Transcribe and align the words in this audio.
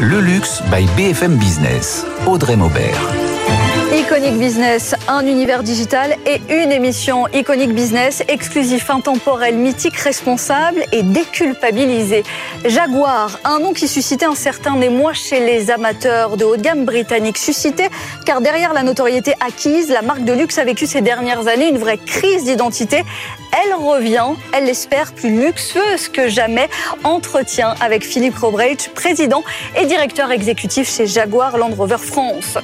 Le 0.00 0.20
luxe 0.20 0.62
by 0.70 0.86
BFM 0.96 1.36
Business. 1.36 2.04
Audrey 2.26 2.56
Maubert. 2.56 3.27
Iconic 3.98 4.38
Business, 4.38 4.94
un 5.08 5.26
univers 5.26 5.64
digital 5.64 6.14
et 6.24 6.40
une 6.50 6.70
émission 6.70 7.26
Iconic 7.34 7.74
Business, 7.74 8.22
exclusif, 8.28 8.90
intemporel, 8.90 9.56
mythique, 9.56 9.96
responsable 9.96 10.84
et 10.92 11.02
déculpabilisé. 11.02 12.22
Jaguar, 12.64 13.40
un 13.42 13.58
nom 13.58 13.72
qui 13.72 13.88
suscitait 13.88 14.26
un 14.26 14.36
certain 14.36 14.80
émoi 14.80 15.14
chez 15.14 15.40
les 15.40 15.72
amateurs 15.72 16.36
de 16.36 16.44
haut 16.44 16.56
de 16.56 16.62
gamme 16.62 16.84
britanniques. 16.84 17.38
Suscité 17.38 17.88
car 18.24 18.40
derrière 18.40 18.72
la 18.72 18.84
notoriété 18.84 19.34
acquise, 19.44 19.88
la 19.88 20.02
marque 20.02 20.24
de 20.24 20.32
luxe 20.32 20.58
a 20.58 20.64
vécu 20.64 20.86
ces 20.86 21.00
dernières 21.00 21.48
années 21.48 21.68
une 21.68 21.78
vraie 21.78 21.98
crise 21.98 22.44
d'identité. 22.44 23.02
Elle 23.52 23.74
revient, 23.74 24.28
elle 24.52 24.66
l'espère, 24.66 25.12
plus 25.12 25.30
luxueuse 25.30 26.08
que 26.08 26.28
jamais. 26.28 26.68
Entretien 27.02 27.74
avec 27.80 28.04
Philippe 28.04 28.38
Robrech, 28.38 28.90
président 28.94 29.42
et 29.76 29.86
directeur 29.86 30.30
exécutif 30.30 30.88
chez 30.88 31.08
Jaguar 31.08 31.58
Land 31.58 31.74
Rover 31.76 31.98
France. 31.98 32.58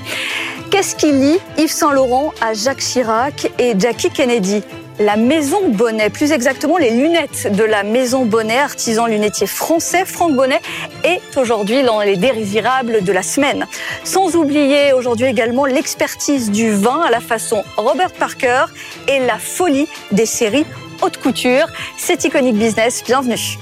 Qu'est-ce 0.74 0.96
qui 0.96 1.12
Yves 1.59 1.73
Saint 1.73 1.92
Laurent 1.92 2.33
à 2.41 2.55
Jacques 2.55 2.78
Chirac 2.78 3.51
et 3.59 3.74
Jackie 3.78 4.10
Kennedy 4.10 4.62
la 5.01 5.16
Maison 5.16 5.70
Bonnet, 5.70 6.09
plus 6.09 6.30
exactement 6.30 6.77
les 6.78 6.91
lunettes 6.91 7.50
de 7.50 7.64
la 7.64 7.83
Maison 7.83 8.24
Bonnet, 8.24 8.59
artisan 8.59 9.06
lunetier 9.06 9.47
français, 9.47 10.05
Franck 10.05 10.37
Bonnet, 10.37 10.60
est 11.02 11.20
aujourd'hui 11.37 11.83
dans 11.83 12.00
les 12.00 12.16
désirables 12.16 13.02
de 13.02 13.12
la 13.12 13.24
semaine. 13.24 13.66
Sans 14.05 14.37
oublier 14.37 14.92
aujourd'hui 14.92 15.27
également 15.27 15.66
l'expertise 15.66 16.50
du 16.50 16.73
vin 16.73 17.00
à 17.00 17.10
la 17.10 17.20
façon 17.20 17.64
Robert 17.77 18.12
Parker 18.12 18.66
et 19.09 19.19
la 19.19 19.38
folie 19.38 19.88
des 20.12 20.27
séries 20.27 20.66
haute 21.02 21.16
couture. 21.16 21.66
C'est 21.97 22.25
Iconic 22.25 22.55
Business, 22.55 23.03
bienvenue. 23.05 23.59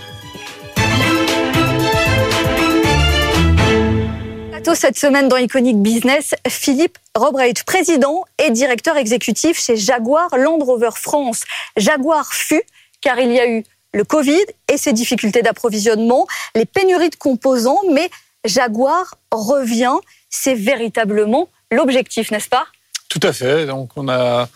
Cette 4.75 4.97
semaine 4.97 5.29
dans 5.29 5.37
Iconic 5.37 5.83
Business, 5.83 6.35
Philippe 6.49 6.97
Robreit, 7.15 7.55
président 7.67 8.25
et 8.39 8.51
directeur 8.51 8.97
exécutif 8.97 9.63
chez 9.63 9.77
Jaguar 9.77 10.29
Land 10.37 10.59
Rover 10.59 10.91
France. 10.95 11.43
Jaguar 11.77 12.33
fut, 12.33 12.63
car 13.01 13.19
il 13.19 13.33
y 13.33 13.41
a 13.41 13.49
eu 13.49 13.65
le 13.93 14.05
Covid 14.05 14.45
et 14.69 14.79
ses 14.79 14.93
difficultés 14.93 15.43
d'approvisionnement, 15.43 16.27
les 16.55 16.65
pénuries 16.65 17.11
de 17.11 17.17
composants, 17.17 17.81
mais 17.93 18.09
Jaguar 18.45 19.17
revient. 19.31 19.97
C'est 20.31 20.55
véritablement 20.55 21.49
l'objectif, 21.71 22.31
n'est-ce 22.31 22.49
pas? 22.49 22.65
Tout 23.09 23.21
à 23.23 23.33
fait. 23.33 23.67
Donc 23.67 23.91
on 23.97 24.09
a, 24.09 24.49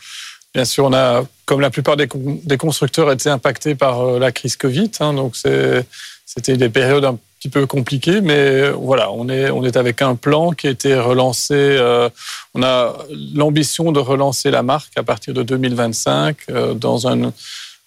bien 0.55 0.65
sûr, 0.65 0.87
on 0.87 0.95
a, 0.95 1.25
comme 1.45 1.61
la 1.61 1.71
plupart 1.71 1.97
des, 1.97 2.09
constructeurs, 2.57 3.13
été 3.13 3.29
impactés 3.29 3.75
par 3.75 4.01
euh, 4.01 4.19
la 4.19 4.33
crise 4.33 4.57
Covid. 4.57 4.91
Hein. 5.01 5.13
donc 5.13 5.37
c'était 5.37 6.57
des 6.57 6.71
périodes 6.71 7.05
un 7.05 7.19
peu 7.49 7.67
compliqué, 7.67 8.21
mais 8.21 8.71
voilà, 8.71 9.11
on 9.13 9.29
est, 9.29 9.51
on 9.51 9.65
est 9.65 9.77
avec 9.77 10.03
un 10.03 10.15
plan 10.15 10.53
qui 10.53 10.67
a 10.67 10.71
été 10.71 10.95
relancé. 10.95 11.55
Euh, 11.55 12.09
on 12.55 12.63
a 12.63 12.97
l'ambition 13.35 13.93
de 13.93 14.01
relancer 14.01 14.51
la 14.51 14.63
marque 14.63 14.97
à 14.97 15.03
partir 15.03 15.35
de 15.35 15.43
2025 15.43 16.37
euh, 16.49 16.75
dans 16.75 17.09
un, 17.09 17.33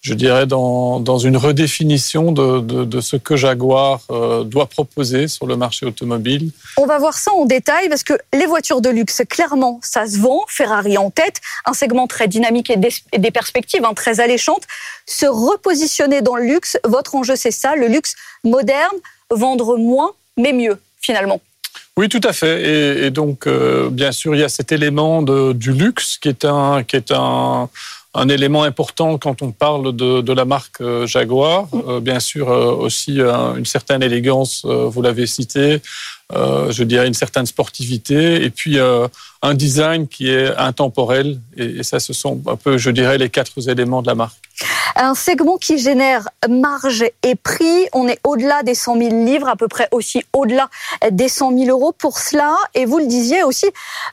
je 0.00 0.14
dirais, 0.14 0.46
dans, 0.46 0.98
dans 0.98 1.18
une 1.18 1.36
redéfinition 1.36 2.32
de, 2.32 2.60
de, 2.60 3.00
ce 3.00 3.16
que 3.16 3.36
Jaguar 3.36 4.00
euh, 4.10 4.44
doit 4.44 4.66
proposer 4.66 5.28
sur 5.28 5.46
le 5.46 5.56
marché 5.56 5.84
automobile. 5.84 6.50
On 6.78 6.86
va 6.86 6.98
voir 6.98 7.14
ça 7.14 7.32
en 7.32 7.44
détail 7.44 7.88
parce 7.90 8.02
que 8.02 8.14
les 8.32 8.46
voitures 8.46 8.80
de 8.80 8.88
luxe, 8.88 9.22
clairement, 9.28 9.78
ça 9.82 10.06
se 10.06 10.18
vend. 10.18 10.40
Ferrari 10.48 10.96
en 10.96 11.10
tête, 11.10 11.40
un 11.66 11.74
segment 11.74 12.06
très 12.06 12.28
dynamique 12.28 12.70
et 12.70 12.76
des, 12.76 12.92
des 13.16 13.30
perspectives 13.30 13.84
hein, 13.84 13.92
très 13.94 14.20
alléchantes. 14.20 14.62
Se 15.06 15.26
repositionner 15.26 16.22
dans 16.22 16.36
le 16.36 16.44
luxe, 16.44 16.78
votre 16.84 17.14
enjeu, 17.14 17.36
c'est 17.36 17.50
ça, 17.50 17.76
le 17.76 17.86
luxe 17.86 18.14
moderne 18.42 18.96
vendre 19.30 19.76
moins, 19.76 20.12
mais 20.36 20.52
mieux, 20.52 20.78
finalement. 21.00 21.40
Oui, 21.96 22.08
tout 22.08 22.20
à 22.24 22.32
fait. 22.32 23.04
Et, 23.06 23.10
donc, 23.10 23.46
euh, 23.46 23.90
bien 23.90 24.12
sûr, 24.12 24.34
il 24.34 24.40
y 24.40 24.44
a 24.44 24.48
cet 24.48 24.72
élément 24.72 25.22
de, 25.22 25.52
du 25.52 25.72
luxe 25.72 26.18
qui 26.18 26.28
est 26.28 26.44
un, 26.44 26.82
qui 26.82 26.96
est 26.96 27.10
un, 27.10 27.68
un 28.14 28.28
élément 28.28 28.62
important 28.62 29.18
quand 29.18 29.42
on 29.42 29.50
parle 29.50 29.94
de, 29.94 30.20
de 30.20 30.32
la 30.32 30.44
marque 30.44 30.80
euh, 30.80 31.06
Jaguar. 31.06 31.64
Mm. 31.72 31.82
Euh, 31.88 32.00
bien 32.00 32.20
sûr, 32.20 32.48
aussi 32.48 33.20
une 33.20 33.66
certaine 33.66 34.02
élégance, 34.02 34.64
vous 34.64 35.02
l'avez 35.02 35.26
cité, 35.26 35.82
je 36.32 36.82
dirais 36.84 37.06
une 37.06 37.14
certaine 37.14 37.46
sportivité, 37.46 38.44
et 38.44 38.50
puis 38.50 38.78
un 38.78 39.54
design 39.54 40.06
qui 40.06 40.30
est 40.30 40.56
intemporel. 40.56 41.38
Et, 41.56 41.82
ça, 41.82 42.00
ce 42.00 42.12
sont 42.12 42.40
un 42.46 42.56
peu, 42.56 42.78
je 42.78 42.90
dirais, 42.90 43.18
les 43.18 43.28
quatre 43.28 43.68
éléments 43.68 44.00
de 44.00 44.06
la 44.06 44.14
marque. 44.14 44.38
Un 44.96 45.14
segment 45.14 45.56
qui 45.56 45.78
génère 45.78 46.28
marge 46.48 47.04
et 47.22 47.34
prix. 47.34 47.86
On 47.92 48.08
est 48.08 48.18
au-delà 48.24 48.62
des 48.62 48.74
100 48.74 48.98
000 48.98 49.24
livres, 49.24 49.48
à 49.48 49.56
peu 49.56 49.68
près 49.68 49.88
aussi 49.92 50.22
au-delà 50.32 50.68
des 51.10 51.28
100 51.28 51.56
000 51.56 51.70
euros. 51.70 51.92
Pour 51.92 52.18
cela, 52.18 52.56
et 52.74 52.84
vous 52.84 52.98
le 52.98 53.06
disiez 53.06 53.42
aussi, 53.42 53.66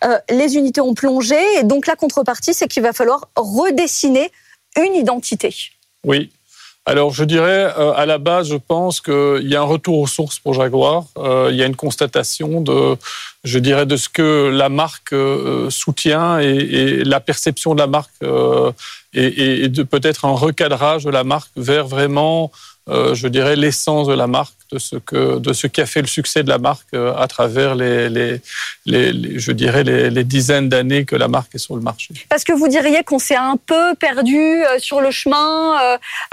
euh, 0.04 0.18
les 0.30 0.56
unités 0.56 0.82
ont 0.82 0.94
plongé. 0.94 1.38
Et 1.60 1.64
donc 1.64 1.88
la 1.88 1.96
contrepartie, 1.96 2.54
c'est 2.54 2.68
qu'il 2.68 2.84
va 2.84 2.94
falloir 2.94 3.30
redessiner 3.36 4.32
une 4.78 4.96
identité. 4.96 5.54
Oui, 6.06 6.32
alors, 6.88 7.14
je 7.14 7.26
dirais, 7.26 7.74
euh, 7.78 7.92
à 7.98 8.06
la 8.06 8.18
base, 8.18 8.48
je 8.48 8.56
pense 8.56 9.02
qu'il 9.02 9.42
y 9.44 9.58
a 9.58 9.60
un 9.60 9.66
retour 9.66 10.00
aux 10.00 10.08
sources 10.08 10.40
pour 10.40 10.54
Jaguar. 10.54 11.04
Euh, 11.18 11.50
il 11.52 11.58
y 11.58 11.62
a 11.62 11.66
une 11.66 11.76
constatation 11.76 12.62
de, 12.62 12.96
je 13.44 13.60
dirais, 13.60 13.86
de 13.86 13.98
ce 13.98 14.08
que 14.08 14.50
la 14.54 14.70
marque 14.70 15.12
euh, 15.12 15.70
soutient 15.70 16.40
et, 16.40 17.04
la 17.04 17.20
perception 17.20 17.74
de 17.74 17.80
la 17.80 17.88
marque 17.88 18.14
et, 19.14 19.66
et, 19.66 19.70
peut-être 19.84 20.24
un 20.24 20.32
recadrage 20.32 21.04
de 21.04 21.10
la 21.10 21.26
marque 21.26 21.52
vers 21.58 21.88
vraiment, 21.88 22.54
je 22.88 23.28
dirais, 23.28 23.58
l'essence 23.58 24.08
de 24.08 24.14
la 24.14 24.28
marque 24.28 24.57
de 24.72 24.80
ce 24.80 24.96
que 24.98 25.40
de 25.40 25.54
ce 25.54 25.68
qui 25.68 25.82
a 25.82 25.86
fait 25.86 26.02
le 26.02 26.08
succès 26.08 26.44
de 26.44 26.50
la 26.50 26.58
marque 26.58 26.88
euh, 26.94 27.14
à 27.16 27.28
travers 27.28 27.76
les, 27.76 28.10
les, 28.10 28.42
les, 28.86 29.40
je 29.40 29.52
dirais 29.52 29.84
les, 29.84 30.24
dizaines 30.24 30.68
d'années 30.68 31.06
que 31.06 31.16
la 31.16 31.28
marque 31.28 31.56
est 31.56 31.60
sur 31.60 31.76
le 31.76 31.82
marché. 31.82 32.14
Parce 32.30 32.44
que 32.44 32.52
vous 32.52 32.68
diriez 32.68 33.04
qu'on 33.04 33.20
s'est 33.20 33.36
un 33.36 33.58
peu 33.66 33.96
perdu 33.96 34.38
euh, 34.38 34.80
sur 34.80 35.00
le 35.00 35.12
chemin, 35.12 35.78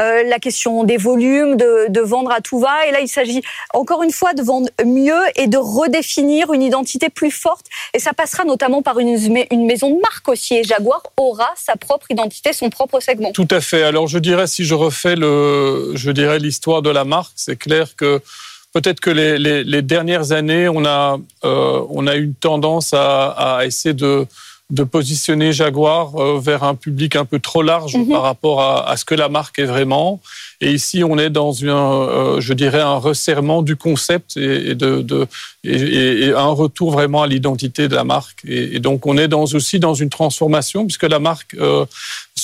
euh, 0.01 0.23
la 0.25 0.39
question 0.39 0.85
des 0.85 0.97
volumes, 0.97 1.57
de, 1.57 1.87
de, 1.89 2.01
vendre 2.01 2.33
à 2.33 2.41
tout 2.41 2.59
va, 2.59 2.87
et 2.87 2.93
là 2.93 3.01
il 3.01 3.09
s'agit 3.09 3.43
encore 3.73 4.03
une 4.03 4.11
fois 4.11 4.35
de 4.35 4.43
vendre 4.43 4.69
mieux 4.85 5.23
et 5.37 5.47
de 5.47 5.59
redéfinir 5.59 6.53
une 6.53 6.63
identité 6.63 7.09
plus 7.09 7.31
forte, 7.31 7.67
et 7.93 7.99
ça 7.99 8.13
passera 8.13 8.45
notamment 8.45 8.83
par 8.83 8.99
une, 8.99 9.17
une 9.51 9.67
maison 9.67 9.95
de 9.95 10.01
marque 10.01 10.29
aussi. 10.29 10.57
Et 10.57 10.65
Jaguar 10.65 11.03
aura 11.17 11.51
sa 11.57 11.77
propre 11.77 12.07
identité, 12.11 12.53
son 12.53 12.71
propre 12.71 13.01
segment. 13.01 13.33
Tout 13.33 13.49
à 13.51 13.61
fait. 13.61 13.83
Alors 13.85 14.09
je 14.09 14.19
dirais 14.19 14.47
si 14.47 14.65
je 14.65 14.75
refais 14.75 15.15
le, 15.15 15.93
je 15.95 16.11
dirais 16.11 16.39
l'histoire 16.39 16.83
de 16.83 16.91
la 16.91 17.05
marque, 17.05 17.33
c'est 17.37 17.57
clair 17.57 17.95
que 17.97 18.21
peut-être 18.75 19.01
que 19.01 19.11
les, 19.11 19.83
dernières 19.83 20.33
années, 20.33 20.69
on 20.69 20.85
a, 20.85 21.17
euh, 21.45 21.87
on 21.91 22.07
a 22.07 22.17
une 22.17 22.35
tendance 22.35 22.93
à, 22.93 23.61
essayer 23.65 23.95
de, 23.95 24.27
de 24.71 24.83
positionner 24.83 25.53
Jaguar 25.53 26.15
euh, 26.17 26.41
vers 26.41 26.65
un 26.65 26.75
public 26.75 27.17
un 27.17 27.27
peu 27.27 27.39
trop 27.39 27.63
large 27.63 27.97
mhm. 27.97 28.09
par 28.09 28.23
rapport 28.23 28.63
à, 28.63 28.89
à, 28.89 28.97
ce 28.97 29.05
que 29.05 29.15
la 29.15 29.29
marque 29.29 29.59
est 29.59 29.67
vraiment. 29.67 30.23
Et 30.63 30.73
ici, 30.73 31.05
on 31.05 31.19
est 31.19 31.29
dans 31.29 31.65
un, 31.65 31.69
euh, 31.69 32.41
je 32.41 32.55
dirais, 32.55 32.81
un 32.81 32.97
resserrement 32.97 33.61
du 33.61 33.77
concept 33.77 34.39
et, 34.39 34.75
de, 34.75 35.03
de 35.03 35.27
et, 35.65 36.33
un 36.35 36.53
retour 36.53 36.93
vraiment 36.93 37.23
à 37.23 37.27
l'identité 37.27 37.89
de 37.89 37.95
la 37.95 38.05
marque. 38.05 38.43
Et, 38.47 38.81
donc, 38.81 39.07
on 39.07 39.19
est 39.19 39.29
dans, 39.29 39.45
aussi 39.45 39.79
dans 39.79 39.95
une 39.95 40.09
transformation 40.09 40.87
puisque 40.87 41.05
la 41.05 41.19
marque 41.19 41.55
euh, 41.61 41.85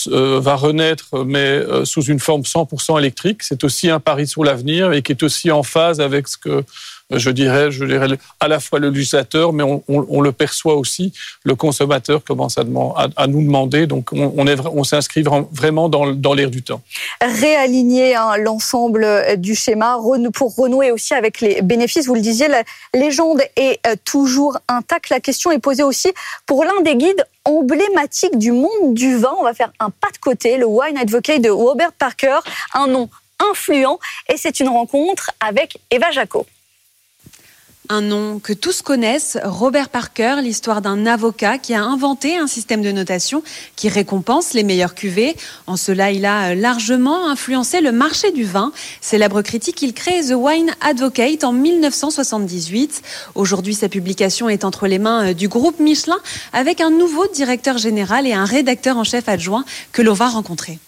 va 0.07 0.57
renaître, 0.57 1.25
mais 1.25 1.63
sous 1.85 2.03
une 2.03 2.21
forme 2.21 2.43
100% 2.43 2.99
électrique. 2.99 3.43
C'est 3.43 3.65
aussi 3.65 3.89
un 3.89 4.01
pari 4.01 4.27
sur 4.27 4.45
l'avenir 4.45 4.93
et 4.93 5.01
qui 5.01 5.13
est 5.13 5.23
aussi 5.23 5.51
en 5.51 5.63
phase 5.63 6.01
avec 6.01 6.29
ce 6.29 6.37
que 6.37 6.65
je 7.11 7.31
dirais, 7.31 7.71
je 7.71 7.85
dirais 7.85 8.09
à 8.39 8.49
la 8.49 8.61
fois 8.61 8.79
le 8.79 8.91
législateur, 8.91 9.53
mais 9.53 9.65
on, 9.89 10.21
le 10.21 10.33
perçoit 10.33 10.75
aussi. 10.75 11.13
Le 11.45 11.55
consommateur 11.55 12.23
commence 12.25 12.57
à, 12.59 12.65
nous 13.27 13.43
demander. 13.43 13.87
Donc, 13.87 14.13
on, 14.13 14.85
s'inscrit 14.85 15.25
vraiment 15.53 15.89
dans, 15.89 16.13
dans 16.13 16.35
l'air 16.35 16.51
du 16.51 16.63
temps. 16.63 16.83
Réaligner 17.21 18.15
hein, 18.15 18.37
l'ensemble 18.39 19.05
euh, 19.05 19.37
du 19.37 19.55
schéma 19.55 19.99
pour 20.35 20.55
renouer 20.55 20.91
aussi 20.91 21.15
avec 21.15 21.41
les 21.41 21.63
bénéfices. 21.63 22.07
Vous 22.07 22.15
le 22.15 22.21
disiez, 22.21 22.49
la 22.49 22.63
légende 22.95 23.43
est 23.57 23.81
euh, 23.87 23.95
toujours 24.05 24.59
intacte. 24.69 25.11
La 25.11 25.21
question 25.21 25.51
est 25.51 25.59
posée 25.59 25.83
aussi 25.83 26.13
pour 26.47 26.65
l'un 26.65 26.81
des 26.83 26.97
guides 26.97 27.25
emblématiques 27.45 28.39
du 28.39 28.53
monde 28.53 28.95
du 28.95 29.17
vin. 29.17 29.35
On 29.39 29.45
va 29.45 29.55
faire 29.55 29.73
un 29.81 29.91
pas 29.91 30.11
de 30.13 30.19
côté, 30.19 30.57
le 30.57 30.67
Wine 30.67 30.99
Advocate 30.99 31.43
de 31.43 31.51
Robert 31.51 31.93
Parker, 31.93 32.39
un 32.75 32.87
nom 32.87 33.09
influent. 33.51 33.99
Et 34.29 34.37
c'est 34.37 34.61
une 34.61 34.69
rencontre 34.69 35.31
avec 35.41 35.81
Eva 35.91 36.11
Jaco. 36.11 36.47
Un 37.93 38.03
nom 38.03 38.39
que 38.39 38.53
tous 38.53 38.83
connaissent, 38.83 39.37
Robert 39.43 39.89
Parker, 39.89 40.37
l'histoire 40.45 40.81
d'un 40.81 41.07
avocat 41.07 41.59
qui 41.59 41.75
a 41.75 41.83
inventé 41.83 42.37
un 42.37 42.47
système 42.47 42.83
de 42.83 42.93
notation 42.93 43.43
qui 43.75 43.89
récompense 43.89 44.53
les 44.53 44.63
meilleurs 44.63 44.95
cuvées. 44.95 45.37
En 45.67 45.77
cela, 45.77 46.13
il 46.13 46.25
a 46.25 46.55
largement 46.55 47.29
influencé 47.29 47.81
le 47.81 47.91
marché 47.91 48.31
du 48.31 48.45
vin. 48.45 48.71
Célèbre 49.01 49.43
critique, 49.43 49.83
il 49.83 49.93
crée 49.93 50.23
The 50.23 50.35
Wine 50.37 50.71
Advocate 50.81 51.43
en 51.43 51.51
1978. 51.51 53.03
Aujourd'hui, 53.35 53.75
sa 53.75 53.89
publication 53.89 54.49
est 54.49 54.65
entre 54.65 54.87
les 54.87 55.01
mains 55.01 55.33
du 55.33 55.49
groupe 55.49 55.81
Michelin 55.81 56.19
avec 56.53 56.81
un 56.81 56.91
nouveau 56.91 57.27
directeur 57.27 57.77
général 57.77 58.25
et 58.25 58.35
un 58.35 58.45
rédacteur 58.45 58.99
en 58.99 59.05
chef 59.05 59.29
adjoint 59.29 59.65
que 59.91 60.03
l'on 60.03 60.15
va 60.15 60.29
rencontrer. 60.29 60.79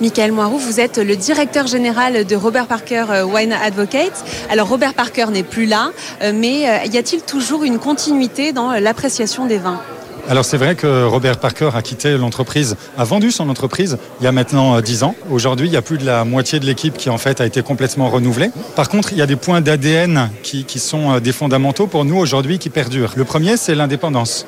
Michael 0.00 0.32
Moirou, 0.32 0.56
vous 0.56 0.80
êtes 0.80 0.96
le 0.96 1.14
directeur 1.16 1.66
général 1.66 2.24
de 2.24 2.36
Robert 2.36 2.66
Parker 2.66 3.04
euh, 3.10 3.24
Wine 3.24 3.52
Advocate. 3.52 4.24
Alors 4.48 4.68
Robert 4.68 4.94
Parker 4.94 5.26
n'est 5.30 5.42
plus 5.42 5.66
là, 5.66 5.90
euh, 6.22 6.29
mais 6.34 6.68
euh, 6.68 6.84
y 6.86 6.98
a-t-il 6.98 7.22
toujours 7.22 7.64
une 7.64 7.78
continuité 7.78 8.52
dans 8.52 8.72
l'appréciation 8.72 9.46
des 9.46 9.58
vins? 9.58 9.80
Alors 10.28 10.44
c'est 10.44 10.58
vrai 10.58 10.76
que 10.76 11.04
Robert 11.04 11.38
Parker 11.38 11.70
a 11.74 11.82
quitté 11.82 12.16
l'entreprise, 12.16 12.76
a 12.96 13.04
vendu 13.04 13.30
son 13.30 13.48
entreprise 13.48 13.98
il 14.20 14.24
y 14.24 14.26
a 14.26 14.32
maintenant 14.32 14.80
10 14.80 15.02
ans. 15.02 15.14
Aujourd'hui, 15.30 15.66
il 15.66 15.72
y 15.72 15.76
a 15.76 15.82
plus 15.82 15.98
de 15.98 16.06
la 16.06 16.24
moitié 16.24 16.60
de 16.60 16.66
l'équipe 16.66 16.96
qui 16.96 17.10
en 17.10 17.18
fait 17.18 17.40
a 17.40 17.46
été 17.46 17.62
complètement 17.62 18.08
renouvelée. 18.08 18.50
Par 18.76 18.88
contre, 18.88 19.12
il 19.12 19.18
y 19.18 19.22
a 19.22 19.26
des 19.26 19.36
points 19.36 19.60
d'ADN 19.60 20.30
qui, 20.42 20.64
sont 20.78 21.18
des 21.18 21.32
fondamentaux 21.32 21.86
pour 21.86 22.04
nous 22.04 22.16
aujourd'hui 22.16 22.58
qui 22.58 22.70
perdurent. 22.70 23.14
Le 23.16 23.24
premier, 23.24 23.56
c'est 23.56 23.74
l'indépendance. 23.74 24.46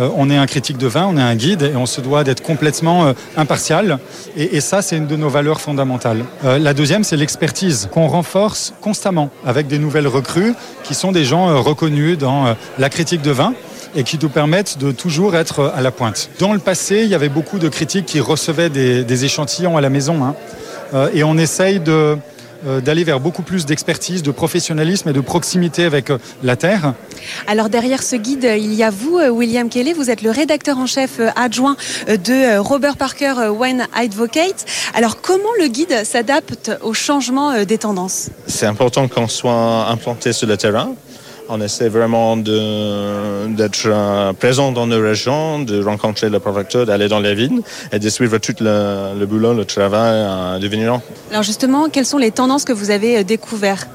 Euh, 0.00 0.08
on 0.16 0.30
est 0.30 0.36
un 0.36 0.46
critique 0.46 0.78
de 0.78 0.86
vin, 0.86 1.06
on 1.06 1.16
est 1.16 1.22
un 1.22 1.34
guide 1.34 1.62
et 1.62 1.76
on 1.76 1.86
se 1.86 2.00
doit 2.00 2.24
d'être 2.24 2.42
complètement 2.42 3.06
euh, 3.06 3.12
impartial. 3.36 3.98
Et, 4.36 4.60
ça, 4.60 4.82
c'est 4.82 4.96
une 4.96 5.06
de 5.06 5.16
nos 5.16 5.28
valeurs 5.28 5.60
fondamentales. 5.60 6.24
Euh, 6.44 6.58
la 6.58 6.74
deuxième, 6.74 7.04
c'est 7.04 7.16
l'expertise 7.16 7.88
qu'on 7.92 8.06
renforce 8.06 8.74
constamment 8.80 9.30
avec 9.46 9.66
des 9.66 9.78
nouvelles 9.78 10.06
recrues 10.06 10.54
qui 10.84 10.94
sont 10.94 11.12
des 11.12 11.24
gens 11.24 11.62
reconnus 11.62 12.18
dans 12.18 12.54
la 12.78 12.90
critique 12.90 13.22
de 13.22 13.30
vin 13.30 13.54
et 13.94 14.02
qui 14.02 14.18
nous 14.20 14.28
permettent 14.28 14.78
de 14.78 14.92
toujours 14.92 15.36
être 15.36 15.72
à 15.74 15.80
la 15.80 15.90
pointe. 15.90 16.30
Dans 16.38 16.52
le 16.52 16.58
passé, 16.58 17.02
il 17.04 17.08
y 17.08 17.14
avait 17.14 17.28
beaucoup 17.28 17.58
de 17.58 17.68
critiques 17.68 18.06
qui 18.06 18.20
recevaient 18.20 18.70
des, 18.70 19.24
échantillons 19.24 19.76
à 19.76 19.80
la 19.80 19.90
maison. 19.90 20.24
Hein. 20.24 20.34
et 21.14 21.24
on 21.24 21.38
essaye 21.38 21.80
de, 21.80 22.18
d'aller 22.64 23.04
vers 23.04 23.20
beaucoup 23.20 23.42
plus 23.42 23.66
d'expertise, 23.66 24.22
de 24.22 24.30
professionnalisme 24.30 25.08
et 25.08 25.12
de 25.12 25.20
proximité 25.20 25.84
avec 25.84 26.10
euh, 26.10 26.18
la 26.42 26.56
terre. 26.56 26.94
Alors 27.46 27.68
derrière 27.68 28.02
ce 28.02 28.16
guide, 28.16 28.48
il 28.58 28.74
y 28.74 28.82
a 28.82 28.90
vous, 28.90 29.18
euh, 29.18 29.28
William 29.28 29.68
Kelly, 29.68 29.92
vous 29.92 30.10
êtes 30.10 30.22
le 30.22 30.30
rédacteur 30.30 30.78
en 30.78 30.86
chef 30.86 31.20
adjoint 31.36 31.76
de 32.08 32.58
Robert 32.58 32.96
Parker 32.96 33.50
Wine 33.50 33.86
Advocate. 33.94 34.64
Alors 34.94 35.20
comment 35.20 35.54
le 35.60 35.68
guide 35.68 36.04
s'adapte 36.04 36.72
au 36.82 36.94
changement 36.94 37.64
des 37.64 37.78
tendances? 37.78 38.30
C'est 38.46 38.66
important 38.66 39.08
qu'on 39.08 39.28
soit 39.28 39.88
implanté 39.88 40.32
sur 40.32 40.46
le 40.46 40.56
terrain 40.56 40.94
on 41.48 41.60
essaie 41.60 41.88
vraiment 41.88 42.36
d'être 42.36 43.86
euh, 43.86 44.32
présent 44.32 44.72
dans 44.72 44.86
nos 44.86 45.00
régions, 45.00 45.60
de 45.60 45.82
rencontrer 45.82 46.28
le 46.28 46.38
producteurs, 46.38 46.86
d'aller 46.86 47.08
dans 47.08 47.20
les 47.20 47.34
vignes 47.34 47.62
et 47.92 47.98
de 47.98 48.08
suivre 48.08 48.38
tout 48.38 48.54
le, 48.60 49.24
boulot, 49.24 49.54
le 49.54 49.64
travail 49.64 50.16
euh, 50.16 50.58
du 50.58 50.68
vigneron. 50.68 51.00
Alors 51.30 51.42
justement, 51.42 51.88
quelles 51.88 52.06
sont 52.06 52.18
les 52.18 52.30
tendances 52.30 52.64
que 52.64 52.72
vous 52.72 52.90
avez 52.90 53.18
euh, 53.18 53.24
découvertes? 53.24 53.88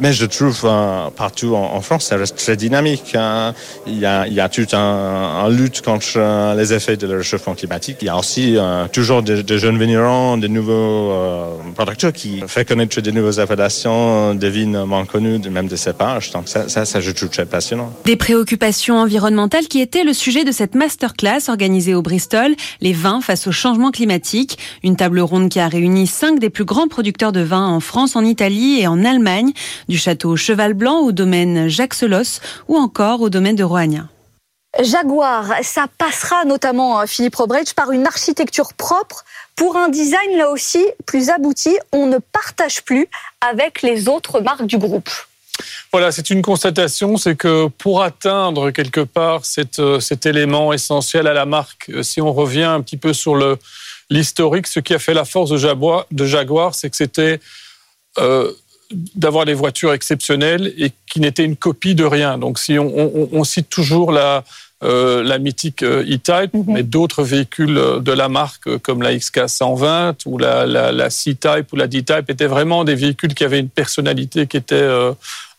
Mais 0.00 0.12
je 0.12 0.26
trouve 0.26 0.60
euh, 0.64 1.10
partout 1.10 1.54
en, 1.54 1.80
France, 1.80 2.06
ça 2.06 2.16
reste 2.16 2.36
très 2.36 2.56
dynamique. 2.56 3.14
Hein. 3.14 3.54
Il, 3.86 3.98
y 3.98 4.06
a, 4.06 4.26
il 4.26 4.34
y 4.34 4.40
a 4.40 4.48
toute 4.48 4.74
un, 4.74 5.48
lutte 5.48 5.82
contre 5.82 6.06
euh, 6.16 6.54
les 6.54 6.72
effets 6.72 6.96
de 6.96 7.06
le 7.06 7.18
réchauffement 7.18 7.54
climatique. 7.54 7.98
Il 8.02 8.06
y 8.06 8.08
a 8.08 8.16
aussi 8.16 8.56
euh, 8.56 8.86
toujours 8.88 9.22
des, 9.22 9.58
jeunes 9.58 9.78
vignerons, 9.78 10.36
des 10.36 10.48
nouveaux 10.48 11.12
producteurs 11.74 12.12
qui 12.12 12.42
font 12.46 12.64
connaître 12.64 13.00
des 13.00 13.12
nouvelles 13.12 13.40
appellations, 13.40 14.34
des 14.34 14.50
vignes 14.50 14.82
moins 14.84 15.04
connues, 15.04 15.38
même 15.50 15.68
des 15.68 15.76
cépages. 15.76 16.30
Donc 16.32 16.48
ça, 16.48 16.68
ça, 16.68 16.84
ça, 16.84 17.00
je 17.00 17.10
trouve 17.10 17.30
très 17.30 17.46
passionnant. 17.46 17.92
Des 18.04 18.16
préoccupations 18.16 18.96
environnementales 18.98 19.66
qui 19.66 19.80
étaient 19.80 20.04
le 20.04 20.12
sujet 20.12 20.44
de 20.44 20.52
cette 20.52 20.74
masterclass 20.74 21.48
organisée 21.48 21.94
au 21.94 22.02
Bristol, 22.02 22.54
les 22.80 22.92
vins 22.92 23.20
face 23.20 23.46
au 23.46 23.52
changement 23.52 23.90
climatique. 23.90 24.58
Une 24.82 24.96
table 24.96 25.20
ronde 25.20 25.48
qui 25.48 25.60
a 25.60 25.68
réuni 25.68 26.06
cinq 26.06 26.38
des 26.38 26.50
plus 26.50 26.64
grands 26.64 26.88
producteurs 26.88 27.32
de 27.32 27.40
vins 27.40 27.66
en 27.66 27.80
France, 27.80 28.16
en 28.16 28.24
Italie 28.24 28.80
et 28.80 28.86
en 28.86 29.04
Allemagne 29.04 29.52
du 29.88 29.98
château 29.98 30.36
Cheval 30.36 30.74
Blanc 30.74 31.00
au 31.00 31.12
domaine 31.12 31.68
Jacques 31.68 31.94
Selos 31.94 32.40
ou 32.68 32.76
encore 32.76 33.20
au 33.20 33.30
domaine 33.30 33.56
de 33.56 33.64
Roagna. 33.64 34.08
Jaguar, 34.82 35.52
ça 35.62 35.86
passera 35.98 36.44
notamment, 36.44 37.00
euh, 37.00 37.06
Philippe 37.06 37.36
Robrecht, 37.36 37.74
par 37.74 37.92
une 37.92 38.06
architecture 38.06 38.74
propre 38.74 39.24
pour 39.54 39.76
un 39.76 39.88
design 39.88 40.36
là 40.36 40.50
aussi 40.50 40.84
plus 41.06 41.30
abouti. 41.30 41.76
On 41.92 42.06
ne 42.06 42.18
partage 42.18 42.82
plus 42.82 43.08
avec 43.40 43.82
les 43.82 44.08
autres 44.08 44.40
marques 44.40 44.66
du 44.66 44.76
groupe. 44.76 45.08
Voilà, 45.92 46.12
c'est 46.12 46.28
une 46.28 46.42
constatation, 46.42 47.16
c'est 47.16 47.36
que 47.36 47.68
pour 47.68 48.02
atteindre 48.02 48.70
quelque 48.70 49.00
part 49.00 49.42
euh, 49.78 50.00
cet 50.00 50.26
élément 50.26 50.74
essentiel 50.74 51.26
à 51.26 51.32
la 51.32 51.46
marque, 51.46 51.88
euh, 51.88 52.02
si 52.02 52.20
on 52.20 52.32
revient 52.32 52.64
un 52.64 52.82
petit 52.82 52.98
peu 52.98 53.14
sur 53.14 53.34
l'historique, 54.10 54.66
ce 54.66 54.80
qui 54.80 54.92
a 54.92 54.98
fait 54.98 55.14
la 55.14 55.24
force 55.24 55.50
de 55.50 55.56
Jaguar, 55.56 56.04
de 56.10 56.26
Jaguar 56.26 56.74
c'est 56.74 56.90
que 56.90 56.96
c'était 56.96 57.40
d'avoir 58.90 59.44
des 59.44 59.54
voitures 59.54 59.92
exceptionnelles 59.92 60.72
et 60.78 60.92
qui 61.10 61.20
n'étaient 61.20 61.44
une 61.44 61.56
copie 61.56 61.94
de 61.94 62.04
rien. 62.04 62.38
Donc 62.38 62.58
si 62.58 62.78
on, 62.78 63.44
cite 63.44 63.68
toujours 63.68 64.12
la, 64.12 64.44
euh, 64.84 65.22
la 65.22 65.38
mythique 65.38 65.82
euh, 65.82 66.02
E-Type, 66.02 66.54
mhm. 66.54 66.64
mais 66.68 66.82
d'autres 66.82 67.22
véhicules 67.22 67.78
euh, 67.78 67.98
de 67.98 68.12
la 68.12 68.28
marque 68.28 68.76
comme 68.78 69.02
la 69.02 69.16
XK 69.16 69.48
120 69.48 70.26
ou 70.26 70.38
la, 70.38 70.66
la, 70.66 71.10
C-Type 71.10 71.72
ou 71.72 71.76
la 71.76 71.86
D-Type 71.86 72.30
étaient 72.30 72.46
vraiment 72.46 72.84
des 72.84 72.94
véhicules 72.94 73.34
qui 73.34 73.44
avaient 73.44 73.60
une 73.60 73.68
personnalité 73.68 74.46
qui 74.46 74.56
était 74.56 74.88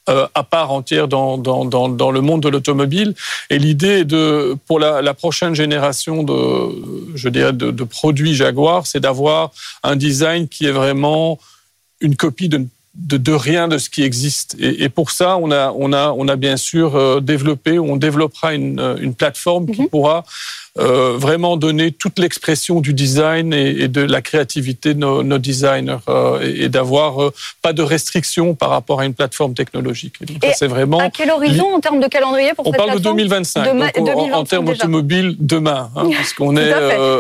à 0.08 0.44
part 0.44 0.72
entière 0.72 1.10
dans, 1.10 1.38
dans, 1.38 1.66
dans, 1.66 2.12
le 2.12 2.22
monde 2.22 2.42
de 2.42 2.48
l'automobile. 2.48 3.14
Et 3.50 3.60
l'idée 3.60 4.06
de, 4.06 4.56
pour 4.66 4.80
la, 4.80 5.02
la, 5.02 5.14
prochaine 5.14 5.54
génération 5.54 6.24
de, 6.24 7.14
je 7.16 7.28
dirais, 7.28 7.52
de, 7.52 7.72
de 7.72 7.84
produits 7.84 8.34
Jaguar, 8.34 8.88
c'est 8.88 9.02
d'avoir 9.02 9.52
un 9.84 9.98
design 9.98 10.48
qui 10.48 10.66
est 10.66 10.72
vraiment 10.72 11.40
une 12.00 12.16
copie 12.16 12.48
de 12.48 12.66
de, 12.98 13.32
rien 13.32 13.68
de 13.68 13.78
ce 13.78 13.90
qui 13.90 14.04
existe. 14.04 14.56
Et, 14.60 14.90
pour 14.90 15.12
ça, 15.12 15.38
on 15.38 15.52
a, 15.52 15.72
on 15.72 15.94
a, 15.94 16.12
on 16.12 16.28
a 16.28 16.36
bien 16.36 16.58
sûr 16.58 16.96
euh, 16.96 17.20
développé, 17.22 17.80
on 17.80 17.96
développera 17.96 18.54
une, 18.54 18.82
une 19.00 19.14
plateforme 19.14 19.68
qui 19.68 19.84
mhm. 19.84 19.90
pourra 19.90 20.26
euh, 20.80 21.18
vraiment 21.18 21.58
donner 21.58 21.92
toute 21.92 22.20
l'expression 22.20 22.82
du 22.82 22.94
design 22.94 23.54
et, 23.54 23.88
de 23.88 24.02
la 24.02 24.22
créativité 24.22 24.94
de 24.94 25.00
nos, 25.00 25.38
designers 25.38 25.98
euh, 26.08 26.40
et, 26.42 26.70
d'avoir 26.70 27.22
euh, 27.22 27.34
pas 27.62 27.74
de 27.74 27.82
restrictions 27.82 28.54
par 28.54 28.70
rapport 28.70 29.00
à 29.00 29.06
une 29.06 29.14
plateforme 29.14 29.54
technologique. 29.54 30.16
c'est 30.56 30.68
vraiment. 30.68 31.00
À 31.00 31.10
quel 31.10 31.32
horizon 31.32 31.74
en 31.74 31.80
termes 31.80 32.00
de 32.00 32.08
calendrier 32.08 32.54
pour 32.54 32.68
On 32.68 32.72
parle 32.72 32.96
de 32.96 33.00
2025. 33.00 33.68
en, 34.34 34.44
termes 34.44 34.68
automobile 34.70 35.36
demain, 35.40 35.90
hein, 35.96 36.10
parce 36.16 36.34
qu'on 36.34 36.56
est 36.58 36.74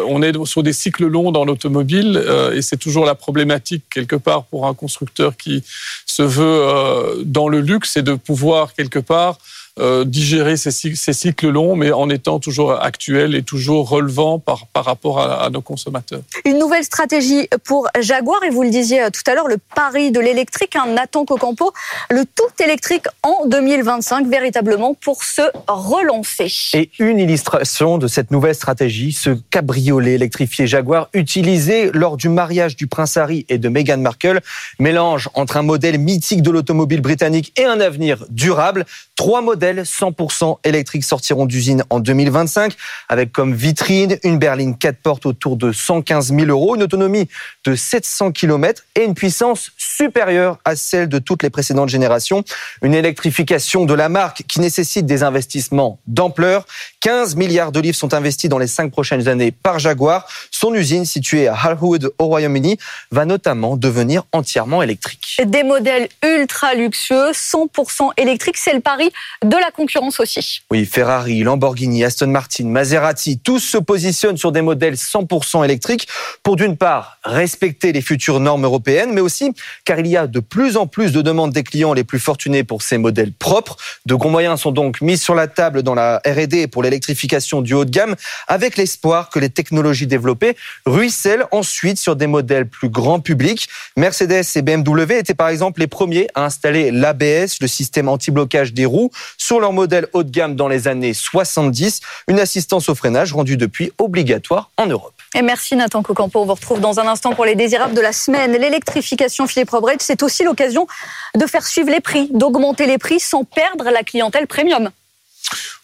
on 0.07 0.21
est 0.21 0.45
sur 0.45 0.63
des 0.63 0.73
cycles 0.73 1.07
longs 1.07 1.31
dans 1.31 1.45
l'automobile 1.45 2.23
et 2.53 2.61
c'est 2.61 2.77
toujours 2.77 3.05
la 3.05 3.15
problématique 3.15 3.85
quelque 3.89 4.15
part 4.15 4.43
pour 4.43 4.67
un 4.67 4.73
constructeur 4.73 5.35
qui 5.35 5.63
se 6.05 6.21
veut 6.21 7.23
dans 7.25 7.47
le 7.47 7.61
luxe, 7.61 7.97
et 7.97 8.01
de 8.01 8.13
pouvoir 8.13 8.73
quelque 8.73 8.99
part 8.99 9.37
euh, 9.79 10.05
digérer 10.05 10.57
ces, 10.57 10.71
cycles 10.71 11.49
longs, 11.49 11.75
mais 11.75 11.91
en 11.91 12.09
étant 12.09 12.39
toujours 12.39 12.71
actuel 12.71 13.35
et 13.35 13.43
toujours 13.43 13.89
relevant 13.89 14.39
par, 14.39 14.67
par 14.67 14.85
rapport 14.85 15.19
à, 15.19 15.49
nos 15.49 15.61
consommateurs. 15.61 16.21
Une 16.45 16.57
nouvelle 16.57 16.83
stratégie 16.83 17.47
pour 17.63 17.87
Jaguar, 17.99 18.43
et 18.43 18.49
vous 18.49 18.63
le 18.63 18.69
disiez 18.69 19.01
tout 19.11 19.29
à 19.29 19.35
l'heure, 19.35 19.47
le 19.47 19.57
pari 19.75 20.11
de 20.11 20.19
l'électrique, 20.19 20.75
un 20.75 20.87
Nathan 20.87 21.25
Cocampo, 21.25 21.73
le 22.09 22.25
tout 22.25 22.63
électrique 22.63 23.05
en 23.23 23.45
2025, 23.45 24.27
véritablement 24.27 24.93
pour 24.93 25.23
se 25.23 25.41
relancer. 25.67 26.51
Et 26.73 26.89
une 26.99 27.19
illustration 27.19 27.97
de 27.97 28.07
cette 28.07 28.31
nouvelle 28.31 28.55
stratégie, 28.55 29.11
ce 29.11 29.31
cabriolet 29.49 30.13
électrifié 30.13 30.67
Jaguar 30.67 31.09
utilisé 31.13 31.91
lors 31.93 32.17
du 32.17 32.29
mariage 32.29 32.75
du 32.75 32.87
prince 32.87 33.17
Harry 33.17 33.45
et 33.49 33.57
de 33.57 33.69
Meghan 33.69 33.97
Markle, 33.97 34.41
mélange 34.79 35.29
entre 35.33 35.57
un 35.57 35.61
modèle 35.61 35.99
mythique 35.99 36.41
de 36.41 36.51
l'automobile 36.51 37.01
britannique 37.01 37.53
et 37.57 37.65
un 37.65 37.79
avenir 37.79 38.25
durable. 38.29 38.85
Trois 39.17 39.41
modèles 39.41 39.81
100% 39.81 40.59
électriques 40.63 41.03
sortiront 41.03 41.47
d'usine 41.47 41.83
en 41.89 41.99
2025, 41.99 42.73
avec 43.09 43.31
comme 43.31 43.51
vitrine 43.51 44.19
une 44.23 44.37
berline 44.37 44.77
4 44.77 44.99
portes 45.01 45.25
autour 45.25 45.57
de 45.57 45.71
115 45.71 46.35
000 46.35 46.45
euros, 46.45 46.75
une 46.75 46.83
autonomie 46.83 47.27
de 47.65 47.73
700 47.73 48.31
km 48.31 48.83
et 48.93 49.03
une 49.03 49.15
puissance 49.15 49.71
supérieure 49.75 50.59
à 50.65 50.75
celle 50.75 51.09
de 51.09 51.17
toutes 51.17 51.41
les 51.41 51.49
précédentes 51.49 51.89
générations. 51.89 52.43
Une 52.83 52.93
électrification 52.93 53.85
de 53.85 53.93
la 53.95 54.07
marque 54.07 54.43
qui 54.47 54.59
nécessite 54.59 55.07
des 55.07 55.23
investissements 55.23 55.97
d'ampleur. 56.05 56.67
15 57.01 57.35
milliards 57.37 57.71
de 57.71 57.79
livres 57.79 57.97
sont 57.97 58.13
investis 58.13 58.51
dans 58.51 58.59
les 58.59 58.67
cinq 58.67 58.91
prochaines 58.91 59.27
années 59.27 59.51
par 59.51 59.79
Jaguar. 59.79 60.27
Son 60.51 60.75
usine, 60.75 61.05
située 61.05 61.47
à 61.47 61.53
Harwood 61.53 62.13
au 62.19 62.25
Royaume-Uni, 62.25 62.77
va 63.09 63.25
notamment 63.25 63.77
devenir 63.77 64.25
entièrement 64.31 64.83
électrique. 64.83 65.41
Des 65.43 65.63
modèles 65.63 66.07
ultra 66.23 66.75
luxueux, 66.75 67.31
100% 67.31 68.11
électriques, 68.17 68.57
c'est 68.57 68.75
le 68.75 68.81
pari 68.81 69.06
de 69.43 69.55
la 69.55 69.71
concurrence 69.71 70.19
aussi. 70.19 70.61
Oui, 70.71 70.85
Ferrari, 70.85 71.43
Lamborghini, 71.43 72.03
Aston 72.03 72.27
Martin, 72.27 72.65
Maserati, 72.65 73.39
tous 73.39 73.59
se 73.59 73.77
positionnent 73.77 74.37
sur 74.37 74.51
des 74.51 74.61
modèles 74.61 74.95
100% 74.95 75.63
électriques 75.63 76.07
pour 76.43 76.55
d'une 76.55 76.77
part 76.77 77.16
respecter 77.27 77.91
les 77.91 78.01
futures 78.01 78.39
normes 78.39 78.65
européennes, 78.65 79.11
mais 79.13 79.21
aussi 79.21 79.53
car 79.85 79.99
il 79.99 80.07
y 80.07 80.17
a 80.17 80.27
de 80.27 80.39
plus 80.39 80.77
en 80.77 80.87
plus 80.87 81.11
de 81.11 81.21
demandes 81.21 81.51
des 81.51 81.63
clients 81.63 81.93
les 81.93 82.03
plus 82.03 82.19
fortunés 82.19 82.63
pour 82.63 82.81
ces 82.81 82.97
modèles 82.97 83.33
propres. 83.33 83.77
De 84.05 84.15
gros 84.15 84.29
moyens 84.29 84.61
sont 84.61 84.71
donc 84.71 85.01
mis 85.01 85.17
sur 85.17 85.35
la 85.35 85.47
table 85.47 85.83
dans 85.83 85.95
la 85.95 86.21
R&D 86.25 86.67
pour 86.67 86.83
l'électrification 86.83 87.61
du 87.61 87.73
haut 87.73 87.85
de 87.85 87.91
gamme 87.91 88.15
avec 88.47 88.77
l'espoir 88.77 89.29
que 89.29 89.39
les 89.39 89.49
technologies 89.49 90.07
développées 90.07 90.55
ruissellent 90.85 91.45
ensuite 91.51 91.97
sur 91.97 92.15
des 92.15 92.27
modèles 92.27 92.67
plus 92.67 92.89
grand 92.89 93.19
public. 93.19 93.67
Mercedes 93.95 94.43
et 94.55 94.61
BMW 94.61 95.17
étaient 95.17 95.33
par 95.33 95.49
exemple 95.49 95.79
les 95.79 95.87
premiers 95.87 96.27
à 96.35 96.45
installer 96.45 96.91
l'ABS, 96.91 97.57
le 97.61 97.67
système 97.67 98.07
anti-blocage 98.07 98.73
des 98.73 98.85
roues, 98.85 99.11
sur 99.37 99.59
leur 99.59 99.73
modèle 99.73 100.07
haut 100.13 100.23
de 100.23 100.31
gamme 100.31 100.55
dans 100.55 100.67
les 100.67 100.87
années 100.87 101.13
70, 101.13 102.01
une 102.27 102.39
assistance 102.39 102.89
au 102.89 102.95
freinage 102.95 103.33
rendue 103.33 103.57
depuis 103.57 103.91
obligatoire 103.97 104.71
en 104.77 104.85
Europe. 104.87 105.13
Et 105.35 105.41
merci 105.41 105.75
Nathan 105.75 106.01
Cocampo. 106.01 106.41
On 106.41 106.45
vous 106.45 106.53
retrouve 106.53 106.79
dans 106.79 106.99
un 106.99 107.07
instant 107.07 107.16
pour 107.21 107.45
les 107.45 107.55
désirables 107.55 107.93
de 107.93 108.01
la 108.01 108.13
semaine. 108.13 108.51
L'électrification 108.53 109.47
Philippe 109.47 109.69
Robrecht, 109.69 110.01
c'est 110.01 110.23
aussi 110.23 110.43
l'occasion 110.43 110.87
de 111.35 111.45
faire 111.45 111.65
suivre 111.65 111.89
les 111.89 111.99
prix, 111.99 112.29
d'augmenter 112.31 112.85
les 112.85 112.97
prix 112.97 113.19
sans 113.19 113.43
perdre 113.43 113.85
la 113.85 114.03
clientèle 114.03 114.47
premium. 114.47 114.89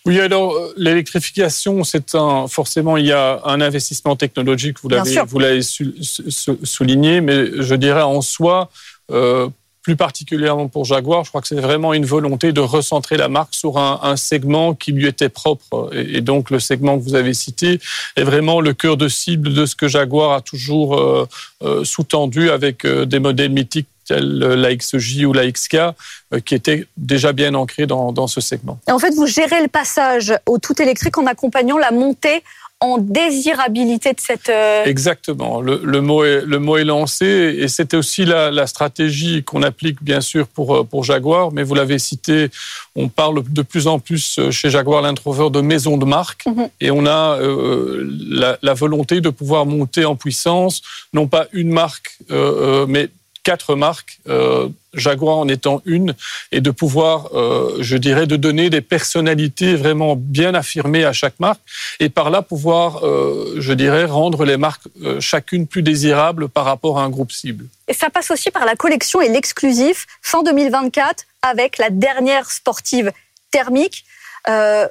Oui, 0.05 0.19
alors 0.19 0.53
euh, 0.53 0.73
l'électrification, 0.75 1.83
c'est 1.83 2.15
un 2.15 2.47
forcément 2.47 2.97
il 2.97 3.05
y 3.05 3.13
a 3.13 3.41
un 3.45 3.61
investissement 3.61 4.15
technologique. 4.15 4.77
Vous 4.81 4.89
l'avez 4.89 5.21
vous 5.25 5.39
l'avez 5.39 5.61
souligné, 5.61 7.21
mais 7.21 7.45
je 7.61 7.75
dirais 7.75 8.01
en 8.01 8.21
soi. 8.21 8.69
Euh, 9.11 9.47
plus 9.83 9.97
particulièrement 9.97 10.69
pour 10.69 10.85
Jaguar, 10.85 11.25
je 11.25 11.29
crois 11.29 11.41
que 11.41 11.47
c'est 11.47 11.59
vraiment 11.59 11.93
une 11.93 12.05
volonté 12.05 12.53
de 12.53 12.61
recentrer 12.61 13.17
la 13.17 13.27
marque 13.27 13.53
sur 13.53 13.77
un, 13.77 13.99
un 14.01 14.15
segment 14.15 14.73
qui 14.73 14.93
lui 14.93 15.07
était 15.07 15.29
propre. 15.29 15.89
Et, 15.93 16.21
donc 16.21 16.49
le 16.49 16.59
segment 16.59 16.97
que 16.97 17.03
vous 17.03 17.15
avez 17.15 17.33
cité 17.33 17.79
est 18.15 18.23
vraiment 18.23 18.61
le 18.61 18.73
cœur 18.73 18.95
de 18.95 19.09
cible 19.09 19.53
de 19.53 19.65
ce 19.65 19.75
que 19.75 19.89
Jaguar 19.89 20.31
a 20.31 20.41
toujours 20.41 20.97
euh, 20.97 21.27
euh, 21.63 21.83
sous-tendu 21.83 22.49
avec 22.49 22.85
euh, 22.85 23.05
des 23.05 23.19
modèles 23.19 23.51
mythiques 23.51 23.87
tels 24.05 24.37
la 24.37 24.75
XJ 24.75 25.25
ou 25.25 25.33
la 25.33 25.49
XK, 25.49 25.75
euh, 25.75 26.39
qui 26.45 26.55
étaient 26.55 26.87
déjà 26.97 27.33
bien 27.33 27.53
ancrés 27.53 27.87
dans, 27.87 28.11
dans 28.11 28.27
ce 28.27 28.41
segment. 28.41 28.79
Et 28.87 28.91
en 28.91 28.99
fait, 28.99 29.11
vous 29.11 29.27
gérez 29.27 29.61
le 29.61 29.67
passage 29.67 30.33
au 30.45 30.57
tout 30.57 30.81
électrique 30.81 31.17
en 31.17 31.25
accompagnant 31.25 31.77
la 31.77 31.91
montée 31.91 32.43
en 32.83 32.97
désirabilité 32.97 34.11
de 34.11 34.19
cette... 34.19 34.49
Euh... 34.49 34.83
Exactement, 34.83 35.61
le, 35.61 35.79
le, 35.83 36.01
mot 36.01 36.25
est, 36.25 36.41
le 36.45 36.59
mot 36.59 36.75
est 36.75 36.83
lancé 36.83 37.25
et 37.57 37.69
c'était 37.69 37.95
aussi 37.95 38.25
la, 38.25 38.51
la 38.51 38.67
stratégie 38.67 39.41
qu'on 39.41 39.63
applique 39.63 40.03
bien 40.03 40.19
sûr 40.19 40.47
pour, 40.47 40.75
euh, 40.75 40.83
pour 40.83 41.05
Jaguar, 41.05 41.53
mais 41.53 41.63
vous 41.63 41.75
l'avez 41.75 41.97
cité, 41.97 42.49
on 42.97 43.07
parle 43.07 43.41
de 43.49 43.61
plus 43.61 43.87
en 43.87 43.99
plus 43.99 44.37
euh, 44.37 44.51
chez 44.51 44.69
Jaguar 44.69 45.01
Land 45.01 45.15
Rover 45.23 45.49
de 45.49 45.61
maison 45.61 45.95
de 45.97 46.05
marque 46.05 46.45
mm 46.45 46.51
-hmm. 46.51 46.69
et 46.81 46.91
on 46.91 47.05
a 47.05 47.23
euh, 47.39 48.05
la, 48.41 48.57
la, 48.61 48.73
volonté 48.73 49.21
de 49.21 49.31
pouvoir 49.39 49.65
monter 49.65 50.03
en 50.11 50.15
puissance, 50.23 50.75
non 51.17 51.25
pas 51.33 51.45
une 51.53 51.71
marque, 51.81 52.09
euh, 52.31 52.85
mais 52.93 53.05
quatre 53.43 53.75
marques, 53.75 54.19
euh, 54.27 54.69
Jaguar 54.93 55.38
en 55.38 55.47
étant 55.47 55.81
une, 55.85 56.15
et 56.51 56.62
de 56.62 56.71
pouvoir, 56.71 57.29
euh, 57.33 57.77
je 57.81 57.97
dirais, 57.97 58.25
de 58.25 58.35
donner 58.35 58.69
des 58.69 58.81
personnalités 58.81 59.75
vraiment 59.75 60.15
bien 60.15 60.53
affirmées 60.53 61.03
à 61.03 61.13
chaque 61.13 61.39
marque, 61.39 61.62
et 62.00 62.09
par 62.09 62.29
là 62.29 62.41
pouvoir, 62.41 63.05
euh, 63.05 63.55
je 63.59 63.73
dirais, 63.73 64.05
rendre 64.05 64.45
les 64.45 64.57
marques 64.57 64.88
euh, 65.03 65.19
chacune 65.19 65.67
plus 65.67 65.83
désirables 65.83 66.47
par 66.47 66.65
rapport 66.65 67.00
à 67.00 67.03
un 67.03 67.09
groupe 67.09 67.31
cible. 67.31 67.65
Et 67.88 67.93
ça 67.93 68.09
passe 68.09 68.31
aussi 68.31 68.50
par 68.50 68.65
la 68.65 68.75
collection 68.75 69.21
et 69.21 69.29
l'exclusif 69.29 70.07
fin 70.21 70.41
2024 70.43 71.25
avec 71.41 71.77
la 71.77 71.89
dernière 71.89 72.50
sportive 72.50 73.12
thermique. 73.51 74.05
Euh, 74.47 74.88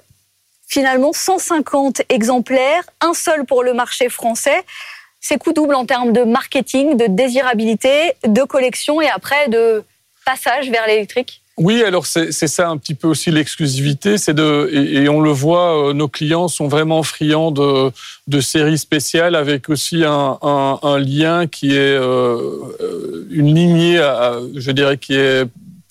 finalement, 0.69 1.13
150 1.13 2.03
exemplaires, 2.09 2.85
un 3.01 3.15
seul 3.15 3.45
pour 3.45 3.63
le 3.63 3.75
marché 3.75 4.09
français 4.09 4.65
c'est 5.23 5.39
coup 5.39 5.55
double 5.55 5.75
en 5.75 5.87
termes 5.87 6.13
de 6.13 6.25
marketing, 6.25 6.99
de 6.99 7.07
désirabilité, 7.07 8.13
de 8.27 8.43
collection 8.43 9.01
et 9.01 9.09
après 9.09 9.49
de 9.49 9.83
passage 10.27 10.71
vers 10.71 10.87
l'électrique. 10.87 11.41
Oui, 11.59 11.83
alors 11.83 12.07
c'est 12.07 12.33
ça 12.33 12.69
un 12.69 12.79
petit 12.79 12.95
peu 12.95 13.07
aussi 13.07 13.31
l'exclusivité, 13.31 14.17
c'est 14.17 14.33
de 14.33 14.71
et, 14.73 15.09
on 15.11 15.21
le 15.21 15.31
voit, 15.31 15.91
euh, 15.91 15.93
nos 15.93 16.09
clients 16.09 16.49
sont 16.49 16.67
vraiment 16.67 17.03
friands 17.03 17.51
de, 17.51 17.93
de 18.27 18.41
séries 18.41 18.79
spéciales 18.79 19.35
avec 19.35 19.69
aussi 19.69 20.03
un, 20.05 20.99
lien 20.99 21.47
qui 21.47 21.73
est 21.73 21.95
euh, 21.95 23.29
une 23.31 23.55
lignée, 23.55 23.99
je 24.57 24.71
dirais, 24.71 24.97
qui 24.97 25.15
est 25.15 25.45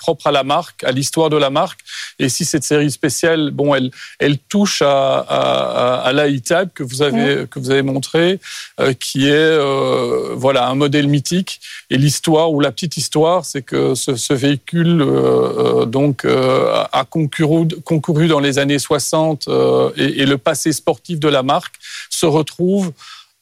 propre 0.05 0.27
à 0.27 0.31
la 0.31 0.43
marque, 0.43 0.83
à 0.83 0.91
l'histoire 0.91 1.29
de 1.29 1.37
la 1.37 1.49
marque. 1.49 1.79
Et 2.19 2.27
si 2.27 2.43
cette 2.43 2.63
série 2.63 2.91
spéciale, 2.91 3.51
bon, 3.51 3.73
elle, 3.75 3.91
elle 4.19 4.37
touche 4.37 4.81
à, 4.81 5.19
à, 5.19 6.01
à 6.07 6.11
l'A-Type 6.11 6.71
que 6.73 6.83
vous 6.83 7.01
avez 7.01 7.29
mmh. 7.35 7.47
que 7.47 7.59
vous 7.59 7.71
avez 7.71 7.85
montré, 7.93 8.39
euh, 8.79 8.93
qui 8.93 9.27
est 9.27 9.31
euh, 9.31 10.33
voilà 10.35 10.67
un 10.67 10.75
modèle 10.75 11.07
mythique. 11.07 11.61
Et 11.89 11.97
l'histoire 11.97 12.51
ou 12.51 12.59
la 12.59 12.71
petite 12.71 12.97
histoire, 12.97 13.45
c'est 13.45 13.61
que 13.61 13.95
ce, 13.95 14.15
ce 14.15 14.33
véhicule 14.33 15.01
euh, 15.01 15.85
donc 15.85 16.25
a 16.25 17.05
concouru, 17.09 17.67
concouru 17.83 18.27
dans 18.27 18.39
les 18.39 18.59
années 18.59 18.79
60 18.79 19.47
euh, 19.47 19.91
et, 19.97 20.21
et 20.21 20.25
le 20.25 20.37
passé 20.37 20.73
sportif 20.73 21.19
de 21.19 21.27
la 21.27 21.43
marque 21.43 21.75
se 22.09 22.25
retrouve 22.25 22.91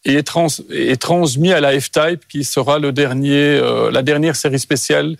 et 0.05 0.15
est, 0.15 0.23
trans, 0.23 0.47
est 0.71 1.01
transmis 1.01 1.51
à 1.51 1.59
la 1.59 1.79
F-Type 1.79 2.21
qui 2.29 2.43
sera 2.43 2.79
le 2.79 2.91
dernier, 2.91 3.57
euh, 3.57 3.91
la 3.91 4.01
dernière 4.01 4.35
série 4.35 4.59
spéciale 4.59 5.17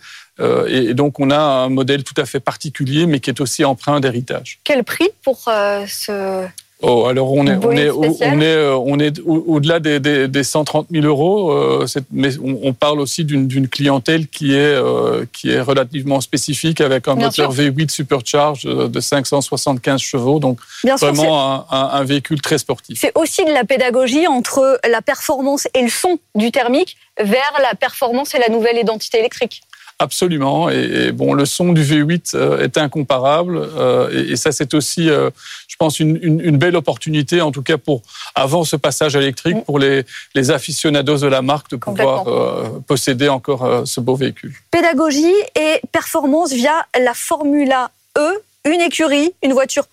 et 0.68 0.94
donc, 0.94 1.20
on 1.20 1.30
a 1.30 1.38
un 1.38 1.68
modèle 1.68 2.04
tout 2.04 2.14
à 2.16 2.24
fait 2.24 2.40
particulier, 2.40 3.06
mais 3.06 3.20
qui 3.20 3.30
est 3.30 3.40
aussi 3.40 3.64
empreint 3.64 4.00
d'héritage. 4.00 4.60
Quel 4.64 4.84
prix 4.84 5.08
pour 5.22 5.44
euh, 5.48 5.84
ce... 5.86 6.46
Oh, 6.82 7.04
alors 7.04 7.30
on 7.34 7.46
est, 7.46 7.56
on 7.62 7.72
est, 7.72 7.90
on 7.90 8.40
est, 8.40 8.66
on 8.66 8.98
est 8.98 9.20
au-delà 9.26 9.80
des, 9.80 10.00
des, 10.00 10.28
des 10.28 10.42
130 10.42 10.86
000 10.90 11.04
euros, 11.04 11.52
euh, 11.52 11.86
mais 12.10 12.30
on, 12.38 12.58
on, 12.62 12.72
parle 12.72 13.00
aussi 13.00 13.26
d'une 13.26 13.68
clientèle 13.68 14.28
qui 14.28 14.54
est, 14.54 14.56
euh, 14.56 15.26
qui 15.30 15.50
est 15.50 15.60
relativement 15.60 16.22
spécifique 16.22 16.80
avec 16.80 17.06
un 17.06 17.16
Bien 17.16 17.26
moteur 17.26 17.52
sûr. 17.52 17.64
V8 17.64 17.90
supercharge 17.90 18.62
de 18.64 18.98
575 18.98 20.00
chevaux, 20.00 20.38
donc 20.38 20.58
Bien 20.82 20.96
vraiment 20.96 21.22
sûr, 21.22 21.34
un, 21.34 21.66
un, 21.70 21.90
un 22.00 22.04
véhicule 22.04 22.40
très 22.40 22.56
sportif. 22.56 22.98
C'est 22.98 23.12
aussi 23.14 23.44
de 23.44 23.52
la 23.52 23.64
pédagogie 23.64 24.26
entre 24.26 24.80
la 24.88 25.02
performance 25.02 25.68
et 25.74 25.82
le 25.82 25.90
son 25.90 26.18
du 26.34 26.50
thermique 26.50 26.96
vers 27.18 27.60
la 27.60 27.74
performance 27.74 28.34
et 28.34 28.38
la 28.38 28.48
nouvelle 28.48 28.78
identité 28.78 29.18
électrique. 29.18 29.60
Absolument. 30.00 30.70
Et, 30.70 31.08
et, 31.08 31.12
bon, 31.12 31.34
le 31.34 31.44
son 31.44 31.74
du 31.74 31.82
V8 31.82 32.34
euh, 32.34 32.64
est 32.64 32.78
incomparable. 32.78 33.58
Euh, 33.58 34.08
et, 34.10 34.32
et, 34.32 34.36
ça, 34.36 34.50
c'est 34.50 34.72
aussi, 34.72 35.10
euh, 35.10 35.28
je 35.68 35.76
pense, 35.76 36.00
une, 36.00 36.18
une, 36.22 36.40
une, 36.40 36.56
belle 36.56 36.74
opportunité, 36.74 37.42
en 37.42 37.52
tout 37.52 37.62
cas 37.62 37.76
pour 37.76 38.00
avant 38.34 38.64
ce 38.64 38.76
passage 38.76 39.14
électrique, 39.14 39.56
mmh. 39.56 39.64
pour 39.64 39.78
les, 39.78 40.06
les 40.34 40.50
aficionados 40.50 41.18
de 41.18 41.26
la 41.26 41.42
marque 41.42 41.70
de 41.72 41.76
pouvoir 41.76 42.28
euh, 42.28 42.80
posséder 42.86 43.28
encore 43.28 43.66
euh, 43.66 43.84
ce 43.84 44.00
beau 44.00 44.16
véhicule. 44.16 44.54
Pédagogie 44.70 45.34
et 45.54 45.82
performance 45.92 46.54
via 46.54 46.86
la 46.98 47.12
Formula 47.12 47.90
E, 48.16 48.42
une 48.64 48.80
écurie, 48.80 49.34
une 49.42 49.52
voiture 49.52 49.84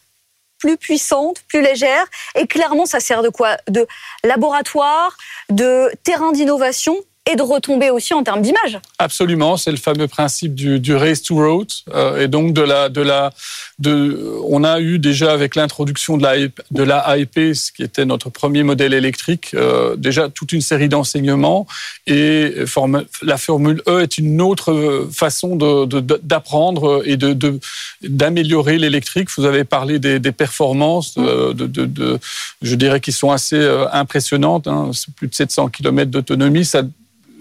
plus 0.57 0.77
puissante, 0.77 1.43
plus 1.49 1.61
légère. 1.61 2.05
Et 2.35 2.47
clairement, 2.47 2.85
ça 2.85 3.01
sert 3.01 3.23
de 3.23 3.29
quoi? 3.29 3.57
De 3.67 3.85
laboratoire, 4.23 5.17
de 5.49 5.91
terrain 6.03 6.31
d'innovation 6.31 6.95
et 7.29 7.35
de 7.35 7.41
retomber 7.41 7.89
aussi 7.89 8.13
en 8.13 8.23
termes 8.23 8.41
d'image. 8.41 8.79
Absolument, 8.99 9.57
c'est 9.57 9.71
le 9.71 9.77
fameux 9.77 10.07
principe 10.07 10.55
du, 10.55 10.95
race 10.95 11.21
to 11.21 11.35
road 11.35 11.67
euh, 11.93 12.21
et 12.21 12.27
donc 12.27 12.53
de 12.53 12.61
la 12.61 12.89
de 12.89 13.01
la 13.01 13.31
de 13.79 14.39
on 14.47 14.63
a 14.63 14.79
eu 14.79 14.97
déjà 14.97 15.33
avec 15.33 15.55
l'introduction 15.55 16.17
de 16.17 16.23
la 16.23 16.35
de 16.71 16.83
la 16.83 17.17
AEP, 17.17 17.53
ce 17.53 17.71
qui 17.71 17.83
était 17.83 18.05
notre 18.05 18.29
premier 18.29 18.63
modèle 18.63 18.93
électrique, 18.93 19.51
euh, 19.53 19.95
déjà 19.97 20.29
toute 20.29 20.53
une 20.53 20.61
série 20.61 20.89
d'enseignements 20.89 21.67
et 22.07 22.65
forme, 22.65 23.03
la 23.21 23.37
Formule 23.37 23.81
E 23.87 24.01
est 24.01 24.17
une 24.17 24.41
autre 24.41 25.07
façon 25.11 25.55
d'apprendre 25.55 27.03
et 27.05 27.17
de 27.17 27.59
d'améliorer 28.03 28.77
l'électrique. 28.77 29.29
Vous 29.37 29.45
avez 29.45 29.65
parlé 29.65 29.99
des, 29.99 30.19
performances 30.31 31.15
euh, 31.17 31.53
de, 31.53 31.65
de, 31.65 32.19
je 32.61 32.75
dirais 32.75 33.01
qui 33.01 33.11
sont 33.11 33.31
assez 33.31 33.59
impressionnantes, 33.91 34.67
hein, 34.67 34.91
plus 35.15 35.27
de 35.27 35.35
700 35.35 35.69
km 35.69 36.09
d'autonomie, 36.09 36.63
ça 36.63 36.83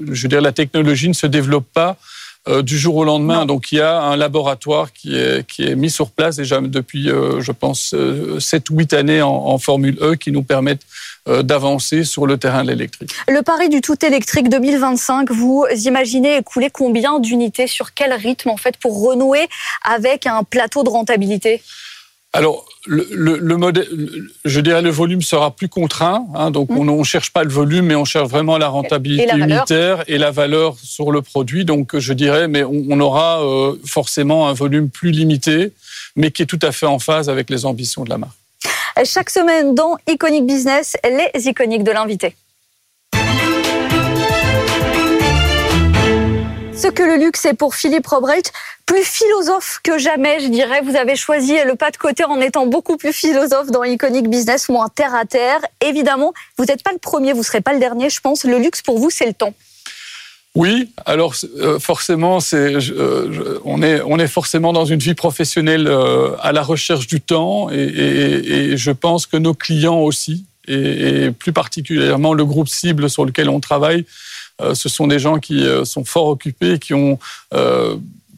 je 0.00 0.22
veux 0.22 0.28
dire, 0.28 0.40
la 0.40 0.52
technologie 0.52 1.08
ne 1.08 1.14
se 1.14 1.26
développe 1.26 1.66
pas 1.72 1.96
euh, 2.48 2.62
du 2.62 2.78
jour 2.78 2.96
au 2.96 3.04
lendemain. 3.04 3.40
Non. 3.40 3.46
Donc 3.46 3.72
il 3.72 3.78
y 3.78 3.80
a 3.80 4.00
un 4.00 4.16
laboratoire 4.16 4.92
qui 4.92 5.16
est, 5.16 5.46
qui 5.46 5.64
est 5.64 5.74
mis 5.74 5.90
sur 5.90 6.10
place 6.10 6.36
déjà 6.36 6.60
depuis, 6.60 7.10
euh, 7.10 7.40
je 7.40 7.52
pense, 7.52 7.92
euh, 7.94 8.38
7 8.38 8.70
ou 8.70 8.76
8 8.78 8.94
années 8.94 9.22
en, 9.22 9.30
en, 9.30 9.58
Formule 9.58 9.98
E 10.00 10.14
qui 10.14 10.30
nous 10.30 10.42
permettent 10.42 10.86
euh, 11.28 11.42
d'avancer 11.42 12.04
sur 12.04 12.24
le 12.24 12.38
terrain 12.38 12.62
de 12.62 12.70
l'électrique. 12.70 13.10
Le 13.26 13.42
pari 13.42 13.68
du 13.68 13.80
tout 13.80 13.96
électrique 14.06 14.48
2025, 14.48 15.32
vous 15.32 15.66
imaginez 15.84 16.36
écouler 16.36 16.70
combien 16.72 17.18
d'unités 17.18 17.66
sur 17.66 17.94
quel 17.94 18.12
rythme 18.12 18.50
en 18.50 18.56
fait 18.56 18.76
pour 18.76 19.02
renouer 19.02 19.48
avec 19.82 20.28
un 20.28 20.44
plateau 20.44 20.84
de 20.84 20.88
rentabilité? 20.88 21.62
Alors, 22.36 22.66
le, 22.86 23.06
le, 23.10 23.38
le, 23.38 23.56
modèle, 23.56 23.88
je 24.44 24.60
dirais 24.60 24.82
le 24.82 24.90
volume 24.90 25.22
sera 25.22 25.50
plus 25.50 25.68
contraint. 25.68 26.26
Hein, 26.34 26.50
donc, 26.50 26.68
mmh. 26.68 26.78
on 26.78 26.98
ne 26.98 27.04
cherche 27.04 27.32
pas 27.32 27.44
le 27.44 27.50
volume, 27.50 27.86
mais 27.86 27.94
on 27.94 28.04
cherche 28.04 28.28
vraiment 28.28 28.58
la 28.58 28.68
rentabilité 28.68 29.24
et 29.24 29.26
la 29.26 29.36
unitaire 29.36 30.04
et 30.06 30.18
la 30.18 30.30
valeur 30.30 30.76
sur 30.82 31.10
le 31.12 31.22
produit. 31.22 31.64
Donc, 31.64 31.98
je 31.98 32.12
dirais, 32.12 32.46
mais 32.46 32.62
on, 32.62 32.84
on 32.90 33.00
aura 33.00 33.42
euh, 33.42 33.74
forcément 33.84 34.48
un 34.48 34.52
volume 34.52 34.90
plus 34.90 35.10
limité, 35.10 35.72
mais 36.14 36.30
qui 36.30 36.42
est 36.42 36.46
tout 36.46 36.60
à 36.62 36.72
fait 36.72 36.86
en 36.86 36.98
phase 36.98 37.30
avec 37.30 37.48
les 37.48 37.64
ambitions 37.64 38.04
de 38.04 38.10
la 38.10 38.18
marque. 38.18 38.36
Chaque 39.04 39.30
semaine 39.30 39.74
dans 39.74 39.96
Iconic 40.06 40.46
Business, 40.46 40.96
les 41.04 41.48
iconiques 41.48 41.84
de 41.84 41.92
l'invité. 41.92 42.34
Ce 46.76 46.88
que 46.88 47.02
le 47.02 47.16
luxe 47.16 47.46
est 47.46 47.54
pour 47.54 47.74
Philippe 47.74 48.06
Robrecht, 48.06 48.52
plus 48.84 49.02
philosophe 49.02 49.80
que 49.82 49.96
jamais, 49.96 50.40
je 50.40 50.48
dirais. 50.48 50.82
Vous 50.82 50.94
avez 50.94 51.16
choisi 51.16 51.54
le 51.66 51.74
pas 51.74 51.90
de 51.90 51.96
côté 51.96 52.24
en 52.24 52.38
étant 52.40 52.66
beaucoup 52.66 52.98
plus 52.98 53.14
philosophe 53.14 53.70
dans 53.70 53.82
Iconic 53.82 54.28
Business, 54.28 54.68
moins 54.68 54.88
terre 54.94 55.14
à 55.14 55.24
terre. 55.24 55.60
Évidemment, 55.80 56.34
vous 56.58 56.66
n'êtes 56.66 56.82
pas 56.82 56.92
le 56.92 56.98
premier, 56.98 57.32
vous 57.32 57.38
ne 57.38 57.44
serez 57.44 57.62
pas 57.62 57.72
le 57.72 57.80
dernier, 57.80 58.10
je 58.10 58.20
pense. 58.20 58.44
Le 58.44 58.58
luxe 58.58 58.82
pour 58.82 58.98
vous, 58.98 59.08
c'est 59.08 59.26
le 59.26 59.32
temps. 59.32 59.54
Oui, 60.54 60.90
alors 61.04 61.34
euh, 61.58 61.78
forcément, 61.78 62.40
c'est, 62.40 62.76
euh, 62.90 63.58
on, 63.64 63.82
est, 63.82 64.26
forcément 64.26 64.72
dans 64.72 64.86
une 64.86 65.00
vie 65.00 65.14
professionnelle 65.14 65.86
euh, 65.86 66.30
à 66.40 66.52
la 66.52 66.62
recherche 66.62 67.06
du 67.06 67.20
temps 67.20 67.68
et, 67.70 68.74
je 68.76 68.90
pense 68.90 69.26
que 69.26 69.36
nos 69.36 69.52
clients 69.52 70.00
aussi, 70.00 70.46
et, 70.68 71.30
plus 71.30 71.52
particulièrement 71.52 72.32
le 72.32 72.44
groupe 72.44 72.68
cible 72.68 73.10
sur 73.10 73.24
lequel 73.24 73.50
on 73.50 73.60
travaille, 73.60 74.06
ce 74.74 74.88
sont 74.88 75.06
des 75.06 75.18
gens 75.18 75.38
qui 75.38 75.66
sont 75.84 76.04
fort 76.04 76.28
occupés, 76.28 76.78
qui 76.78 76.94
ont 76.94 77.18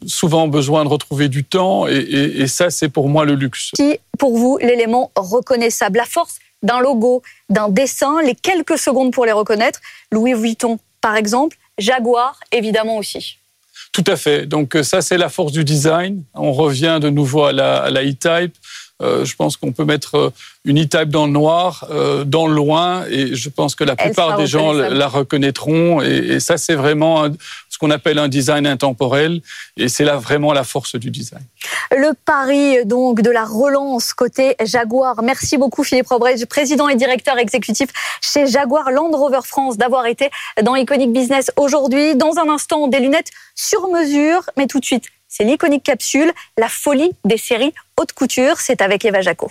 souvent 0.07 0.47
besoin 0.47 0.83
de 0.83 0.89
retrouver 0.89 1.29
du 1.29 1.43
temps 1.43 1.87
et, 1.87 2.47
ça, 2.47 2.69
c'est 2.69 2.89
pour 2.89 3.09
moi 3.09 3.25
le 3.25 3.35
luxe. 3.35 3.71
Qui, 3.75 3.97
pour 4.17 4.37
vous, 4.37 4.57
l'élément 4.61 5.11
reconnaissable, 5.15 5.97
la 5.97 6.05
force 6.05 6.39
d'un 6.63 6.79
logo, 6.79 7.21
d'un 7.49 7.69
dessin, 7.69 8.21
les 8.21 8.35
quelques 8.35 8.77
secondes 8.77 9.13
pour 9.13 9.25
les 9.25 9.31
reconnaître, 9.31 9.79
Louis 10.11 10.33
Vuitton, 10.33 10.77
par 11.01 11.15
exemple, 11.15 11.57
Jaguar, 11.77 12.39
évidemment 12.51 12.97
aussi. 12.97 13.37
Tout 13.91 14.03
à 14.07 14.15
fait. 14.15 14.45
Donc 14.45 14.75
euh, 14.75 14.83
ça, 14.83 15.01
c'est 15.01 15.17
la 15.17 15.29
force 15.29 15.51
du 15.51 15.63
design. 15.63 16.23
On 16.33 16.51
revient 16.51 16.99
de 17.01 17.09
nouveau 17.09 17.45
à 17.45 17.53
la, 17.53 18.03
E-Type. 18.03 18.55
Euh, 19.01 19.23
je 19.25 19.35
pense 19.35 19.57
qu'on 19.57 19.71
peut 19.71 19.85
mettre 19.85 20.15
euh, 20.15 20.29
une 20.65 20.81
E-Type 20.81 21.09
dans 21.09 21.25
le 21.25 21.31
noir, 21.31 21.87
dans 22.25 22.47
le 22.47 22.53
loin, 22.53 23.05
et 23.09 23.33
je 23.33 23.49
pense 23.49 23.73
que 23.75 23.83
la 23.85 23.95
plupart 23.95 24.37
des 24.37 24.45
gens 24.45 24.73
la 24.73 25.07
reconnaîtront. 25.07 26.01
Et, 26.01 26.39
ça, 26.39 26.57
c'est 26.57 26.75
vraiment 26.75 27.27
ce 27.69 27.77
qu'on 27.77 27.91
appelle 27.91 28.19
un 28.19 28.27
design 28.27 28.67
intemporel, 28.67 29.41
et 29.77 29.87
c'est 29.87 30.03
là 30.03 30.17
vraiment 30.17 30.51
la 30.51 30.63
force 30.63 30.95
du 30.95 31.11
design. 31.11 31.43
Le 31.91 32.11
pari 32.25 32.85
donc 32.85 33.21
de 33.21 33.31
la 33.31 33.45
relance 33.45 34.13
côté 34.13 34.55
Jaguar. 34.63 35.23
Merci 35.23 35.57
beaucoup 35.57 35.83
Philippe 35.83 36.07
Robrecht, 36.07 36.45
président 36.47 36.89
et 36.89 36.95
directeur 36.95 37.37
exécutif 37.37 37.89
chez 38.21 38.47
Jaguar 38.47 38.91
Land 38.91 39.11
Rover 39.11 39.39
France, 39.43 39.77
d'avoir 39.77 40.05
été 40.05 40.29
dans 40.61 40.75
Iconic 40.75 41.13
Business 41.13 41.51
aujourd'hui. 41.55 42.15
Dans 42.15 42.37
un 42.37 42.49
instant, 42.49 42.87
des 42.87 42.99
lunettes 42.99 43.31
sur 43.55 43.87
mesure, 43.89 44.43
mais 44.57 44.67
tout 44.67 44.79
de 44.79 44.85
suite, 44.85 45.05
c'est 45.29 45.45
l'Iconic 45.45 45.83
Capsule, 45.83 46.33
la 46.57 46.67
folie 46.67 47.11
des 47.23 47.37
séries 47.37 47.73
haute 47.97 48.11
couture. 48.11 48.59
C'est 48.59 48.81
avec 48.81 49.05
Eva 49.05 49.21
Jaco. 49.21 49.49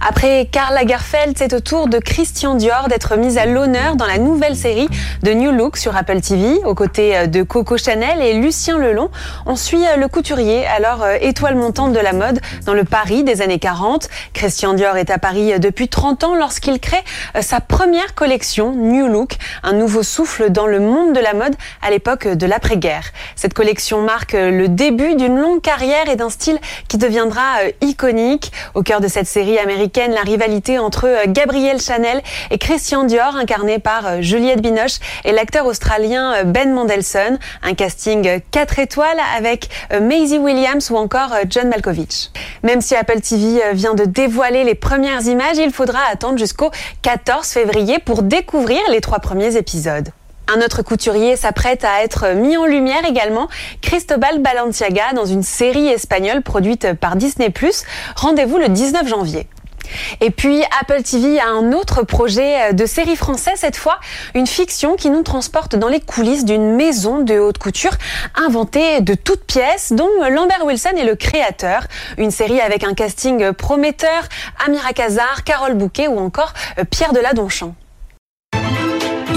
Après 0.00 0.48
Karl 0.50 0.74
Lagerfeld, 0.74 1.36
c'est 1.36 1.52
au 1.52 1.60
tour 1.60 1.88
de 1.88 1.98
Christian 1.98 2.54
Dior 2.54 2.88
d'être 2.88 3.16
mise 3.16 3.38
à 3.38 3.46
l'honneur 3.46 3.94
dans 3.94 4.06
la 4.06 4.18
nouvelle 4.18 4.56
série 4.56 4.88
de 5.22 5.32
New 5.32 5.52
Look 5.52 5.76
sur 5.76 5.96
Apple 5.96 6.20
TV, 6.20 6.60
aux 6.64 6.74
côtés 6.74 7.16
euh, 7.16 7.26
de 7.26 7.42
Coco 7.42 7.76
Chanel 7.76 8.22
et 8.22 8.34
Lucien 8.34 8.78
Lelon. 8.78 9.10
On 9.46 9.54
suit 9.54 9.84
euh, 9.84 9.96
le 9.96 10.08
couturier, 10.08 10.66
alors 10.66 11.02
euh, 11.02 11.16
étoile 11.20 11.56
montante 11.56 11.92
de 11.92 11.98
la 11.98 12.12
mode 12.12 12.40
dans 12.64 12.74
le 12.74 12.84
Paris 12.84 13.22
des 13.22 13.42
années 13.42 13.58
40. 13.58 14.08
Christian 14.32 14.74
Dior 14.74 14.96
est 14.96 15.10
à 15.10 15.18
Paris 15.18 15.58
depuis 15.60 15.88
30 15.88 16.24
ans 16.24 16.34
lorsqu'il 16.34 16.80
crée 16.80 17.04
sa 17.40 17.60
première 17.60 18.14
collection 18.14 18.72
New 18.72 19.06
Look, 19.06 19.36
un 19.62 19.72
nouveau 19.72 20.02
souffle 20.02 20.50
dans 20.50 20.66
le 20.66 20.80
monde 20.80 21.12
de 21.12 21.20
la 21.20 21.34
mode 21.34 21.54
à 21.82 21.90
l'époque 21.90 22.26
de 22.26 22.46
l'après-guerre. 22.46 23.04
Cette 23.36 23.54
collection 23.54 24.02
marque 24.02 24.32
le 24.32 24.68
début 24.68 25.14
d'une 25.14 25.38
longue 25.38 25.60
carrière 25.60 26.08
et 26.08 26.16
d'un 26.16 26.30
style 26.30 26.58
qui 26.88 26.98
deviendra 26.98 27.42
iconique. 27.80 28.52
Au 28.74 28.82
cœur 28.82 29.00
de 29.00 29.08
cette 29.08 29.27
série 29.28 29.58
américaine, 29.58 30.12
la 30.12 30.22
rivalité 30.22 30.78
entre 30.78 31.06
euh, 31.06 31.24
Gabrielle 31.28 31.80
Chanel 31.80 32.22
et 32.50 32.58
Christian 32.58 33.04
Dior, 33.04 33.36
incarné 33.36 33.78
par 33.78 34.06
euh, 34.06 34.22
Juliette 34.22 34.62
Binoche 34.62 34.98
et 35.24 35.32
l'acteur 35.32 35.66
australien 35.66 36.32
euh, 36.32 36.44
Ben 36.44 36.72
Mendelsohn. 36.72 37.38
Un 37.62 37.74
casting 37.74 38.40
4 38.50 38.78
étoiles 38.78 39.18
avec 39.36 39.68
Maisie 40.00 40.38
Williams 40.38 40.90
ou 40.90 40.96
encore 40.96 41.34
John 41.48 41.68
Malkovich. 41.68 42.30
Même 42.62 42.80
si 42.80 42.96
Apple 42.96 43.20
TV 43.20 43.60
vient 43.72 43.94
de 43.94 44.04
dévoiler 44.04 44.64
les 44.64 44.74
premières 44.74 45.22
images, 45.26 45.58
il 45.58 45.72
faudra 45.72 46.00
attendre 46.10 46.38
jusqu'au 46.38 46.70
14 47.02 47.46
février 47.46 47.98
pour 47.98 48.22
découvrir 48.22 48.80
les 48.90 49.00
trois 49.00 49.18
premiers 49.18 49.56
épisodes. 49.56 50.08
Un 50.50 50.62
autre 50.62 50.80
couturier 50.80 51.36
s'apprête 51.36 51.84
à 51.84 52.02
être 52.02 52.34
mis 52.34 52.56
en 52.56 52.64
lumière 52.64 53.04
également, 53.06 53.48
Cristobal 53.82 54.38
Balenciaga, 54.38 55.12
dans 55.14 55.26
une 55.26 55.42
série 55.42 55.88
espagnole 55.88 56.42
produite 56.42 56.94
par 56.94 57.16
Disney+. 57.16 57.52
Rendez-vous 58.16 58.56
le 58.56 58.68
19 58.70 59.06
janvier. 59.06 59.46
Et 60.22 60.30
puis 60.30 60.62
Apple 60.80 61.02
TV 61.02 61.38
a 61.38 61.48
un 61.48 61.72
autre 61.72 62.02
projet 62.02 62.72
de 62.72 62.86
série 62.86 63.16
française, 63.16 63.54
cette 63.56 63.76
fois 63.76 63.98
une 64.34 64.46
fiction 64.46 64.96
qui 64.96 65.10
nous 65.10 65.22
transporte 65.22 65.76
dans 65.76 65.88
les 65.88 66.00
coulisses 66.00 66.46
d'une 66.46 66.74
maison 66.74 67.20
de 67.20 67.38
haute 67.38 67.58
couture 67.58 67.92
inventée 68.34 69.02
de 69.02 69.14
toutes 69.14 69.44
pièces 69.44 69.92
dont 69.92 70.08
Lambert 70.30 70.64
Wilson 70.64 70.92
est 70.96 71.04
le 71.04 71.14
créateur. 71.14 71.82
Une 72.16 72.30
série 72.30 72.60
avec 72.60 72.84
un 72.84 72.94
casting 72.94 73.52
prometteur, 73.52 74.24
Amira 74.64 74.92
Kazar, 74.94 75.44
Carole 75.44 75.74
Bouquet 75.74 76.08
ou 76.08 76.18
encore 76.18 76.54
Pierre 76.90 77.12
Deladonchamp. 77.12 77.74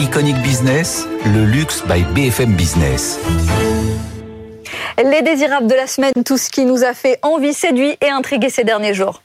Iconic 0.01 0.35
Business, 0.41 1.07
le 1.25 1.45
luxe 1.45 1.83
by 1.85 2.01
BFM 2.01 2.55
Business. 2.55 3.19
Les 4.97 5.21
désirables 5.21 5.67
de 5.67 5.75
la 5.75 5.85
semaine, 5.85 6.23
tout 6.25 6.39
ce 6.39 6.49
qui 6.49 6.65
nous 6.65 6.83
a 6.83 6.95
fait 6.95 7.19
envie, 7.21 7.53
séduit 7.53 7.97
et 8.01 8.09
intrigué 8.09 8.49
ces 8.49 8.63
derniers 8.63 8.95
jours. 8.95 9.21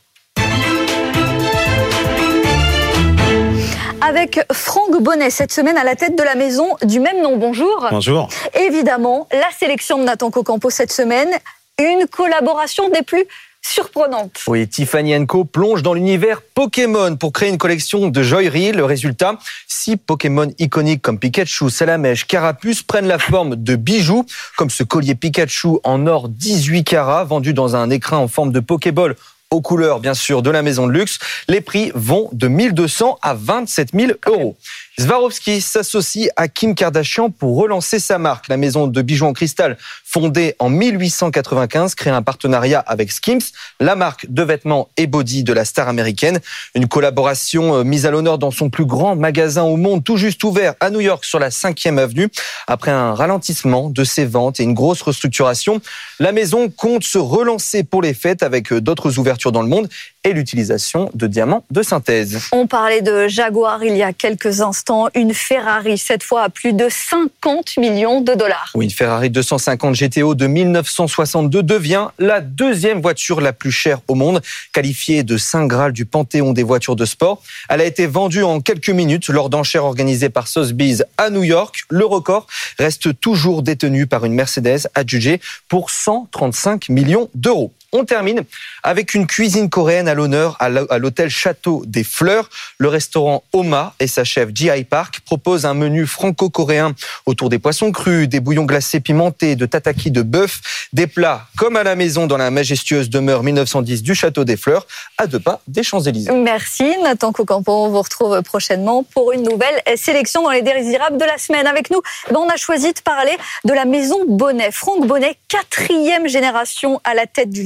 Avec 4.03 4.39
Franck 4.53 5.01
Bonnet, 5.01 5.31
cette 5.31 5.51
semaine 5.51 5.79
à 5.79 5.85
la 5.85 5.97
tête 5.97 6.15
de 6.15 6.23
la 6.23 6.35
maison 6.35 6.77
du 6.83 7.01
même 7.01 7.23
nom. 7.23 7.39
Bonjour. 7.39 7.87
Bonjour. 7.91 8.29
Évidemment, 8.53 9.29
la 9.33 9.51
sélection 9.59 9.97
de 9.97 10.05
Nathan 10.05 10.31
Cocampo 10.31 10.69
cette 10.69 10.93
semaine, 10.93 11.31
une 11.79 12.07
collaboration 12.07 12.91
des 12.91 13.01
plus 13.01 13.25
surprenante. 13.67 14.43
Oui, 14.47 14.69
Tiffany 14.69 15.27
Co 15.27 15.45
plonge 15.45 15.83
dans 15.83 15.95
l'univers 15.95 16.43
Pokémon 16.55 17.17
pour 17.17 17.33
créer 17.33 17.49
une 17.49 17.59
collection 17.59 18.09
de 18.09 18.23
joaillerie. 18.23 18.73
Le 18.73 18.85
résultat, 18.85 19.39
six 19.67 19.97
Pokémon 19.97 20.51
iconiques 20.59 21.03
comme 21.03 21.19
Pikachu, 21.19 21.71
Salamèche, 21.71 22.27
Carapuce 22.27 22.83
prennent 22.83 23.09
la 23.09 23.19
forme 23.19 23.57
de 23.57 23.77
bijoux, 23.77 24.25
comme 24.57 24.71
ce 24.71 24.83
collier 24.83 25.15
Pikachu 25.15 25.79
en 25.85 26.07
or 26.07 26.29
18 26.29 26.85
carats 26.85 27.25
vendu 27.25 27.53
dans 27.53 27.77
un 27.77 27.91
écrin 27.91 28.19
en 28.19 28.29
forme 28.29 28.53
de 28.53 28.61
Pokéball 28.61 29.17
aux 29.51 29.61
couleurs, 29.61 30.01
bien 30.01 30.15
sûr, 30.15 30.43
de 30.43 30.51
la 30.51 30.63
maison 30.63 30.87
de 30.87 30.93
luxe. 30.93 31.19
Les 31.49 31.61
prix 31.61 31.93
vont 31.95 32.29
de 32.33 32.49
1200 32.49 33.19
à 33.23 33.35
27 33.35 33.91
000 33.95 34.13
euros. 34.27 34.57
Swarovski 34.99 35.61
s'associe 35.61 36.31
à 36.37 36.49
Kim 36.49 36.75
Kardashian 36.75 37.31
pour 37.31 37.57
relancer 37.57 38.01
sa 38.01 38.19
marque. 38.19 38.49
La 38.49 38.57
maison 38.57 38.87
de 38.87 39.03
bijoux 39.03 39.27
en 39.27 39.33
cristal, 39.33 39.77
fondée 40.07 40.55
en 40.61 40.71
1895, 40.71 41.97
crée 41.97 42.11
un 42.11 42.23
partenariat 42.23 42.79
avec 42.79 43.11
Skims, 43.11 43.41
la 43.81 43.97
marque 43.97 44.27
de 44.31 44.43
vêtements 44.45 44.89
et 44.97 45.09
body 45.09 45.43
de 45.43 45.53
la 45.53 45.65
star 45.65 45.89
américaine. 45.89 46.39
Une 46.77 46.87
collaboration 46.87 47.75
euh, 47.75 47.85
mise 47.85 48.07
à 48.07 48.13
l'honneur 48.13 48.39
dans 48.39 48.53
son 48.53 48.71
plus 48.71 48.87
grand 48.87 49.17
magasin 49.17 49.65
au 49.65 49.77
monde, 49.77 50.05
tout 50.05 50.17
juste 50.17 50.43
ouvert 50.45 50.75
à 50.79 50.91
New 50.91 51.01
York 51.01 51.25
sur 51.25 51.41
la 51.41 51.51
5e 51.51 51.99
avenue. 51.99 52.29
Après 52.69 52.93
un 52.93 53.15
ralentissement 53.15 53.91
de 53.91 54.05
ses 54.05 54.25
ventes 54.25 54.61
et 54.61 54.63
une 54.63 54.75
grosse 54.75 55.03
restructuration, 55.03 55.81
la 56.21 56.31
maison 56.31 56.71
compte 56.71 57.03
se 57.03 57.19
relancer 57.19 57.83
pour 57.83 58.01
les 58.01 58.15
fêtes 58.15 58.45
avec 58.45 58.73
euh, 58.73 58.81
d'autres 58.81 59.19
ouvertures 59.19 59.53
dans 59.53 59.63
le 59.63 59.69
monde 59.69 59.89
et 60.23 60.33
l'utilisation 60.33 61.11
de 61.15 61.27
diamants 61.27 61.65
de 61.71 61.83
synthèse. 61.83 62.49
On 62.53 62.67
parlait 62.67 63.03
de 63.03 63.29
Jaguar 63.29 63.83
il 63.85 63.97
y 63.97 64.03
a 64.03 64.13
quelques 64.13 64.61
instants, 64.61 65.09
une 65.15 65.35
Ferrari, 65.35 65.99
cette 65.99 66.23
fois 66.23 66.43
à 66.43 66.49
plus 66.49 66.73
de 66.73 66.89
50 66.89 67.77
millions 67.77 68.21
de 68.21 68.35
dollars. 68.35 68.71
Oui, 68.75 68.87
une 68.87 68.91
Ferrari 68.91 69.31
250 69.31 69.97
GTO 70.07 70.35
de 70.35 70.47
1962 70.47 71.63
devient 71.63 72.09
la 72.19 72.41
deuxième 72.41 73.01
voiture 73.01 73.41
la 73.41 73.53
plus 73.53 73.73
chère 73.73 74.01
au 74.09 74.15
monde, 74.15 74.41
qualifiée 74.73 75.23
de 75.23 75.37
Saint 75.37 75.67
Graal 75.67 75.93
du 75.93 76.07
panthéon 76.07 76.53
des 76.53 76.63
voitures 76.63 76.97
de 76.97 77.05
sport. 77.05 77.43
Elle 77.69 77.81
a 77.81 77.85
été 77.85 78.07
vendue 78.07 78.43
en 78.43 78.61
quelques 78.61 78.91
minutes 78.91 79.29
lors 79.29 79.51
d'enchères 79.51 79.85
organisées 79.85 80.29
par 80.29 80.49
Sotheby's 80.49 81.05
à 81.19 81.31
New 81.31 81.43
York. 81.43 81.81
Le 81.91 82.05
record 82.05 82.47
reste 82.79 83.19
toujours 83.21 83.63
détenu 83.63 84.07
par 84.07 84.25
une 84.25 84.35
Mercedes 84.35 84.89
adjugée 84.95 85.41
pour 85.69 85.91
135 85.91 86.89
millions 86.89 87.29
d'euros. 87.35 87.73
On 87.97 88.05
termine 88.05 88.43
avec 88.83 89.15
une 89.15 89.27
cuisine 89.27 89.71
coréenne 89.71 90.07
à 90.07 90.13
l'honneur 90.13 90.59
à 90.61 90.99
l'hôtel 90.99 91.31
Château 91.31 91.83
des 91.87 92.05
Fleurs. 92.05 92.51
Le 92.77 92.89
restaurant 92.89 93.43
Oma 93.55 93.95
et 94.01 94.07
sa 94.07 94.23
chef 94.23 94.51
Ji 94.55 94.69
Park 94.85 95.21
proposent 95.21 95.65
un 95.65 95.73
menu 95.73 96.07
franco-coréen 96.07 96.95
autour 97.25 97.49
des 97.49 97.59
poissons 97.59 97.93
crus, 97.93 98.29
des 98.29 98.41
bouillons 98.41 98.65
glacés 98.65 99.01
pimentés, 99.01 99.57
de 99.57 99.65
tataki 99.65 100.11
de 100.11 100.21
bœuf, 100.21 100.89
des 100.93 101.07
plats 101.07 101.47
comme 101.57 101.77
à 101.77 101.85
la 101.85 101.95
maison 101.95 102.27
dans 102.27 102.37
la 102.37 102.51
majestueuse 102.51 103.09
demeure 103.09 103.43
1910 103.43 104.03
du 104.03 104.15
Château 104.15 104.45
des 104.45 104.59
Fleurs, 104.59 104.87
à 105.17 105.27
deux 105.27 105.41
pas 105.41 105.63
des 105.67 105.83
Champs-Élysées. 105.83 106.33
Merci 106.33 106.85
Nathan 107.03 107.33
Cocampo. 107.33 107.73
On 107.73 107.89
vous 107.89 108.03
retrouve 108.03 108.43
prochainement 108.43 109.05
pour 109.05 109.33
une 109.33 109.43
nouvelle 109.43 109.81
sélection 109.97 110.43
dans 110.43 110.51
les 110.51 110.61
désirables 110.61 111.17
de 111.17 111.25
la 111.25 111.39
semaine. 111.39 111.67
Avec 111.67 111.91
nous, 111.91 112.03
ben, 112.29 112.37
on 112.37 112.49
a 112.51 112.57
choisi 112.57 112.93
de 112.93 113.01
parler 113.01 113.33
de 113.65 113.73
la 113.73 113.87
maison 113.87 114.19
Bonnet. 114.29 114.71
Franck 114.71 115.07
Bonnet, 115.07 115.39
quatrième 115.49 116.29
génération 116.29 117.01
à 117.05 117.15
la 117.15 117.27
tête 117.27 117.49
du 117.49 117.63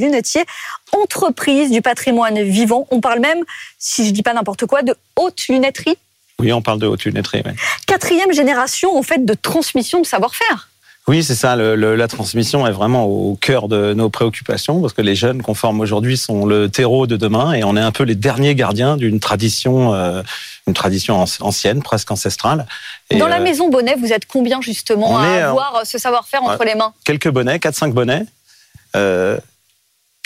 entreprise 0.93 1.71
du 1.71 1.83
patrimoine 1.83 2.41
vivant. 2.43 2.87
On 2.91 3.01
parle 3.01 3.21
même, 3.21 3.43
si 3.79 4.07
je 4.07 4.11
dis 4.13 4.23
pas 4.23 4.35
n'importe 4.35 4.67
quoi, 4.67 4.83
de 4.83 4.95
haute 5.17 5.47
lunetterie. 5.49 5.97
Oui, 6.39 6.53
on 6.53 6.63
parle 6.63 6.79
de 6.79 6.87
haute 6.87 7.05
lunetterie. 7.05 7.43
Quatrième 7.87 8.33
génération, 8.33 8.97
en 8.97 9.03
fait, 9.03 9.25
de 9.25 9.35
transmission 9.35 10.01
de 10.01 10.07
savoir-faire. 10.07 10.71
Oui, 11.09 11.25
c'est 11.25 11.35
ça. 11.35 11.57
Le, 11.57 11.75
le, 11.75 11.97
la 11.97 12.09
transmission 12.09 12.67
est 12.67 12.73
vraiment 12.73 13.05
au 13.05 13.35
cœur 13.35 13.69
de 13.69 13.95
nos 13.95 14.11
préoccupations 14.11 14.81
parce 14.81 14.93
que 14.93 15.03
les 15.03 15.17
jeunes 15.17 15.43
qu'on 15.43 15.55
forme 15.55 15.81
aujourd'hui 15.81 16.17
sont 16.17 16.47
le 16.47 16.69
terreau 16.69 17.07
de 17.07 17.17
demain 17.17 17.53
et 17.53 17.65
on 17.65 17.77
est 17.77 17.81
un 17.81 17.91
peu 17.91 18.05
les 18.05 18.15
derniers 18.15 18.55
gardiens 18.55 18.97
d'une 18.97 19.19
tradition, 19.19 19.93
euh, 19.93 20.23
une 20.67 20.75
tradition 20.75 21.25
ancienne, 21.41 21.83
presque 21.83 22.11
ancestrale. 22.11 22.67
Et 23.11 23.17
Dans 23.17 23.27
la 23.27 23.41
euh, 23.41 23.43
maison 23.43 23.69
Bonnet, 23.71 23.97
vous 23.99 24.13
êtes 24.13 24.27
combien 24.27 24.61
justement 24.61 25.19
à 25.19 25.49
avoir 25.49 25.83
ce 25.85 25.99
savoir-faire 25.99 26.45
entre 26.45 26.65
les 26.65 26.75
mains? 26.75 26.93
Quelques 27.05 27.31
bonnets, 27.31 27.57
4-5 27.57 27.93
bonnets. 27.93 28.27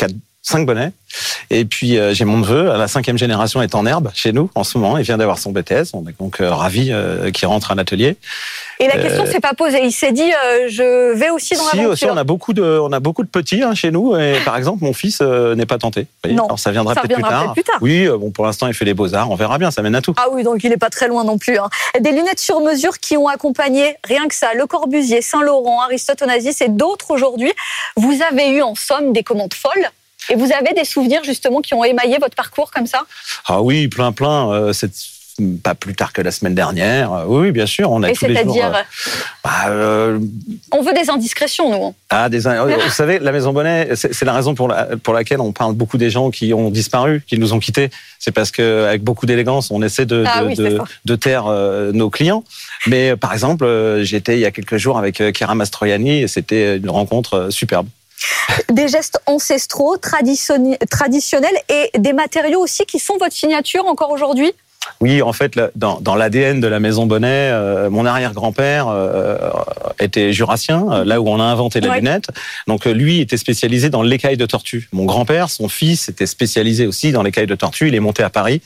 Euh, 0.03 0.09
4, 0.45 0.53
5 0.53 0.67
bonnets. 0.67 0.93
Et 1.51 1.65
puis 1.65 1.99
euh, 1.99 2.15
j'ai 2.15 2.25
mon 2.25 2.39
neveu, 2.39 2.65
la 2.65 2.89
cinquième 2.89 3.19
génération 3.19 3.63
est 3.63 3.75
en 3.75 3.87
herbe 3.87 4.11
chez 4.15 4.33
nous 4.33 4.51
en 4.55 4.65
ce 4.65 4.79
moment. 4.79 4.99
Il 4.99 5.05
vient 5.05 5.19
d'avoir 5.19 5.39
son 5.39 5.53
BTS, 5.53 5.95
on 5.95 6.07
est 6.09 6.19
donc 6.19 6.41
euh, 6.41 6.53
ravi 6.53 6.91
euh, 6.91 7.31
qu'il 7.31 7.47
rentre 7.49 7.71
à 7.71 7.75
l'atelier. 7.75 8.17
Et 8.81 8.89
la 8.89 8.99
question 8.99 9.25
s'est 9.27 9.41
pas 9.41 9.55
posée. 9.55 9.85
Il 9.85 9.93
s'est 9.93 10.11
dit, 10.11 10.33
je 10.69 11.15
vais 11.15 11.31
aussi 11.31 11.55
dans 11.55 11.61
si, 11.61 11.77
l'aventure. 11.77 11.93
aussi, 11.93 12.07
on 12.07 12.17
a 12.17 12.25
beaucoup 12.25 12.53
de, 12.53 12.63
on 12.63 12.91
a 12.93 12.99
beaucoup 12.99 13.23
de 13.23 13.29
petits 13.29 13.63
hein, 13.63 13.75
chez 13.75 13.93
nous. 13.93 14.17
Et 14.17 14.35
par 14.45 14.57
exemple, 14.57 14.83
mon 14.83 14.93
fils 14.93 15.21
n'est 15.21 15.65
pas 15.65 15.79
tenté. 15.79 16.09
Non. 16.29 16.47
Alors 16.47 16.59
ça 16.59 16.73
viendra 16.73 16.95
peut-être 16.95 17.15
plus, 17.53 17.63
tard. 17.63 17.79
Oui, 17.81 18.09
bon, 18.09 18.33
pour 18.33 18.45
l'instant, 18.45 18.67
il 18.67 18.75
fait 18.75 18.85
les 18.85 18.93
beaux 18.93 19.15
arts. 19.15 19.31
On 19.31 19.37
verra 19.37 19.59
bien. 19.59 19.71
Ça 19.71 19.81
mène 19.81 19.95
à 19.95 20.03
tout. 20.03 20.15
Ah 20.17 20.27
oui, 20.33 20.43
donc 20.43 20.65
il 20.65 20.71
n'est 20.71 20.77
pas 20.77 20.91
très 20.91 21.07
loin 21.07 21.23
non 21.23 21.39
plus. 21.39 21.57
Hein. 21.57 21.69
Des 22.01 22.11
lunettes 22.11 22.41
sur 22.41 22.61
mesure 22.61 22.99
qui 22.99 23.17
ont 23.17 23.29
accompagné 23.29 23.95
rien 24.03 24.27
que 24.27 24.35
ça, 24.35 24.55
Le 24.55 24.67
Corbusier, 24.67 25.23
Saint 25.23 25.43
Laurent, 25.43 25.83
Aristote 25.83 26.21
Onassis 26.23 26.57
et 26.61 26.69
d'autres 26.69 27.13
aujourd'hui. 27.13 27.53
Vous 27.97 28.19
avez 28.29 28.49
eu 28.49 28.63
en 28.63 28.75
somme 28.75 29.13
des 29.13 29.23
commandes 29.23 29.55
folles. 29.55 29.89
Et 30.31 30.37
vous 30.37 30.53
avez 30.53 30.73
des 30.75 30.85
souvenirs 30.85 31.23
justement 31.25 31.61
qui 31.61 31.75
ont 31.75 31.85
émaillé 31.85 32.19
votre 32.19 32.37
parcours 32.37 32.71
comme 32.71 32.87
ça? 32.87 33.03
Ah 33.47 33.63
oui, 33.63 33.89
plein, 33.89 34.13
plein. 34.13 34.51
Euh, 34.51 34.73
c'est 34.73 34.91
pas 35.63 35.75
plus 35.75 35.95
tard 35.95 36.13
que 36.13 36.23
la 36.23 36.31
semaine 36.31 36.55
dernière. 36.55 37.13
Euh, 37.13 37.25
oui, 37.27 37.51
bien 37.51 37.67
sûr, 37.67 37.91
on 37.91 38.03
a 38.03 38.11
Et 38.11 38.13
tous 38.13 38.27
les 38.27 38.45
jours. 38.45 38.57
Euh, 38.65 38.83
bah, 39.43 39.51
euh, 39.69 40.21
on 40.71 40.83
veut 40.83 40.93
des 40.93 41.11
indiscrétions, 41.11 41.71
nous. 41.71 41.87
Hein. 41.87 41.95
Ah, 42.11 42.29
des. 42.29 42.41
vous 42.41 42.91
savez, 42.91 43.19
la 43.19 43.33
Maison 43.33 43.53
Bonnet, 43.53 43.91
c'est 43.95 44.25
la 44.25 44.33
raison 44.33 44.55
pour, 44.55 44.69
la, 44.69 44.97
pour 45.03 45.13
laquelle 45.13 45.41
on 45.41 45.53
parle 45.53 45.75
beaucoup 45.75 45.99
des 45.99 46.11
gens 46.11 46.31
qui 46.31 46.55
ont 46.55 46.71
disparu, 46.71 47.25
qui 47.27 47.39
nous 47.39 47.53
ont 47.53 47.59
quittés. 47.59 47.91
C'est 48.19 48.31
parce 48.31 48.51
que 48.51 48.85
avec 48.85 49.03
beaucoup 49.03 49.27
d'élégance, 49.27 49.71
on 49.71 49.83
essaie 49.83 50.07
de, 50.07 50.25
ah, 50.27 50.43
de, 50.43 50.47
oui, 50.47 50.55
de, 50.55 50.79
de, 51.05 51.17
taire 51.17 51.47
nos 51.93 52.11
clients. 52.11 52.45
Mais 52.87 53.17
par 53.17 53.33
exemple, 53.33 53.67
j'étais 54.03 54.37
il 54.37 54.41
y 54.41 54.47
a 54.47 54.51
quelques 54.51 54.77
jours 54.77 54.99
avec 54.99 55.23
Kira 55.33 55.55
Mastroianni 55.55 56.23
et 56.23 56.29
c'était 56.29 56.77
une 56.77 56.91
rencontre 56.91 57.49
superbe 57.51 57.87
des 58.71 58.89
gestes 58.89 59.21
ancestraux, 59.27 59.97
traditionnels 59.97 61.57
et 61.69 61.91
des 61.99 62.13
matériaux 62.13 62.61
aussi 62.61 62.85
qui 62.87 62.99
sont 62.99 63.17
votre 63.19 63.35
signature 63.35 63.87
encore 63.87 64.11
aujourd'hui? 64.11 64.53
Oui, 65.01 65.23
en 65.23 65.33
fait, 65.33 65.59
dans, 65.77 66.01
dans 66.01 66.15
l'ADN 66.15 66.61
de 66.61 66.67
la 66.67 66.81
Maison 66.81 67.07
Bonnet, 67.07 67.51
euh, 67.53 67.91
mon 67.91 68.07
arrière-grand-père 68.07 68.89
euh, 68.89 69.51
était 69.99 70.33
jurassien, 70.33 70.87
euh, 70.91 71.05
là 71.05 71.21
où 71.21 71.29
on 71.29 71.41
a 71.41 71.45
inventé 71.45 71.81
les 71.81 71.91
lunettes. 71.91 72.29
Donc 72.67 72.85
lui 72.85 73.21
était 73.21 73.37
spécialisé 73.37 73.91
dans 73.91 74.03
l'écaille 74.03 74.37
de 74.37 74.47
tortue. 74.47 74.89
Mon 74.93 75.05
grand-père, 75.05 75.51
son 75.51 75.69
fils, 75.69 76.09
était 76.09 76.27
spécialisé 76.27 76.87
aussi 76.87 77.13
dans 77.13 77.23
l'écaille 77.23 77.47
de 77.47 77.55
tortue. 77.55 77.89
Il 77.89 77.95
est 77.95 78.01
monté 78.01 78.23
à 78.23 78.31
Paris 78.31 78.61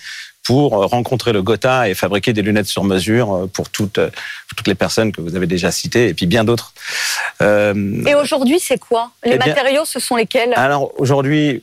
pour 0.48 0.70
rencontrer 0.88 1.34
le 1.34 1.42
Gotha 1.42 1.90
et 1.90 1.94
fabriquer 1.94 2.32
des 2.32 2.40
lunettes 2.40 2.68
sur 2.68 2.82
mesure 2.82 3.50
pour 3.52 3.68
toutes, 3.68 4.00
toutes 4.56 4.66
les 4.66 4.74
personnes 4.74 5.12
que 5.12 5.20
vous 5.20 5.36
avez 5.36 5.46
déjà 5.46 5.70
citées 5.70 6.08
et 6.08 6.14
puis 6.14 6.24
bien 6.24 6.42
d'autres. 6.42 6.72
Euh, 7.42 8.02
et 8.06 8.14
aujourd'hui, 8.14 8.58
c'est 8.58 8.78
quoi? 8.78 9.10
Les 9.26 9.32
eh 9.34 9.38
matériaux, 9.38 9.84
ce 9.84 10.00
sont 10.00 10.16
lesquels? 10.16 10.54
Alors 10.56 10.90
aujourd'hui, 10.96 11.62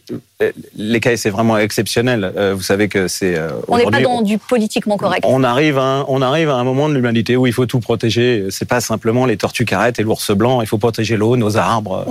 l'écaille, 0.76 1.18
c'est 1.18 1.32
vraiment 1.32 1.58
exceptionnel. 1.58 2.32
Euh, 2.38 2.54
vous 2.54 2.62
savez 2.62 2.88
que 2.88 3.08
c'est. 3.08 3.36
Euh, 3.36 3.50
on 3.70 3.80
n'est 3.80 3.86
pas 3.86 4.02
dans 4.02 4.22
du 4.22 4.38
politiquement 4.38 4.98
correct. 4.98 5.26
On 5.28 5.44
arrive, 5.44 5.80
à, 5.80 6.06
on 6.08 6.22
arrive 6.22 6.52
à 6.52 6.56
un 6.56 6.64
moment 6.64 6.88
de 6.88 6.94
l'humanité 6.94 7.36
où 7.38 7.48
il 7.48 7.54
faut 7.54 7.66
tout 7.66 7.80
protéger. 7.80 8.46
C'est 8.52 8.70
pas 8.70 8.82
simplement 8.82 9.26
les 9.26 9.38
tortues 9.38 9.66
carrettes 9.66 9.98
et 9.98 10.04
l'ours 10.04 10.30
blanc. 10.30 10.62
Il 10.62 10.68
faut 10.68 10.78
protéger 10.78 11.18
l'eau, 11.18 11.38
nos 11.38 11.58
arbres. 11.58 12.06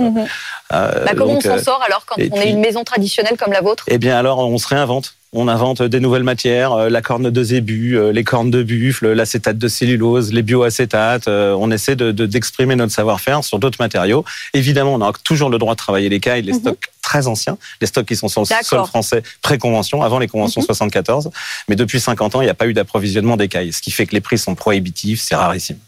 Bah, 0.69 0.91
comment 1.15 1.37
on 1.37 1.41
s'en 1.41 1.57
sort 1.57 1.81
alors 1.87 2.05
quand 2.05 2.17
on 2.19 2.41
est 2.41 2.49
une 2.49 2.59
maison 2.59 2.83
traditionnelle 2.83 3.37
comme 3.37 3.53
la 3.53 3.61
vôtre? 3.61 3.85
Eh 3.87 3.97
bien, 3.97 4.17
alors 4.17 4.39
on 4.39 4.57
se 4.57 4.67
réinvente. 4.67 5.15
On 5.37 5.49
invente 5.49 5.81
des 5.81 5.99
nouvelles 5.99 6.23
matières, 6.23 6.89
la 6.89 7.01
corne 7.01 7.29
de 7.29 7.43
zébu, 7.43 7.99
les 8.13 8.23
cornes 8.23 8.51
de 8.51 8.63
buffle, 8.63 9.11
l'acétate 9.11 9.57
de 9.57 9.67
cellulose, 9.67 10.31
les 10.31 10.41
bioacétates. 10.41 11.27
On 11.27 11.71
essaie 11.71 11.97
d'exprimer 11.97 12.75
de, 12.75 12.79
notre 12.79 12.93
savoir-faire 12.93 13.43
sur 13.43 13.59
d'autres 13.59 13.81
matériaux. 13.81 14.23
Évidemment, 14.53 14.93
on 14.93 15.01
a 15.01 15.11
toujours 15.25 15.49
le 15.49 15.57
droit 15.57 15.73
de 15.73 15.77
travailler 15.77 16.07
l'écaille, 16.07 16.41
les 16.41 16.53
mhm. 16.53 16.59
stocks 16.59 16.89
très 17.01 17.27
anciens, 17.27 17.57
les 17.81 17.87
stocks 17.87 18.05
qui 18.05 18.15
sont 18.15 18.29
sur 18.29 18.41
le 18.41 18.47
sol 18.63 18.85
français 18.85 19.23
pré-convention, 19.41 20.01
avant 20.03 20.19
les 20.19 20.27
conventions 20.27 20.61
74. 20.61 21.25
Mhm. 21.25 21.31
Mais 21.67 21.75
depuis 21.75 21.99
50 21.99 22.35
ans, 22.35 22.41
il 22.41 22.45
n'y 22.45 22.49
a 22.49 22.55
pas 22.55 22.67
eu 22.67 22.73
d'approvisionnement 22.73 23.35
d'écailles, 23.35 23.73
ce 23.73 23.81
qui 23.81 23.91
fait 23.91 24.05
que 24.05 24.13
les 24.13 24.21
prix 24.21 24.37
sont 24.37 24.55
prohibitifs, 24.55 25.21
c'est 25.21 25.35
rarissime. 25.35 25.79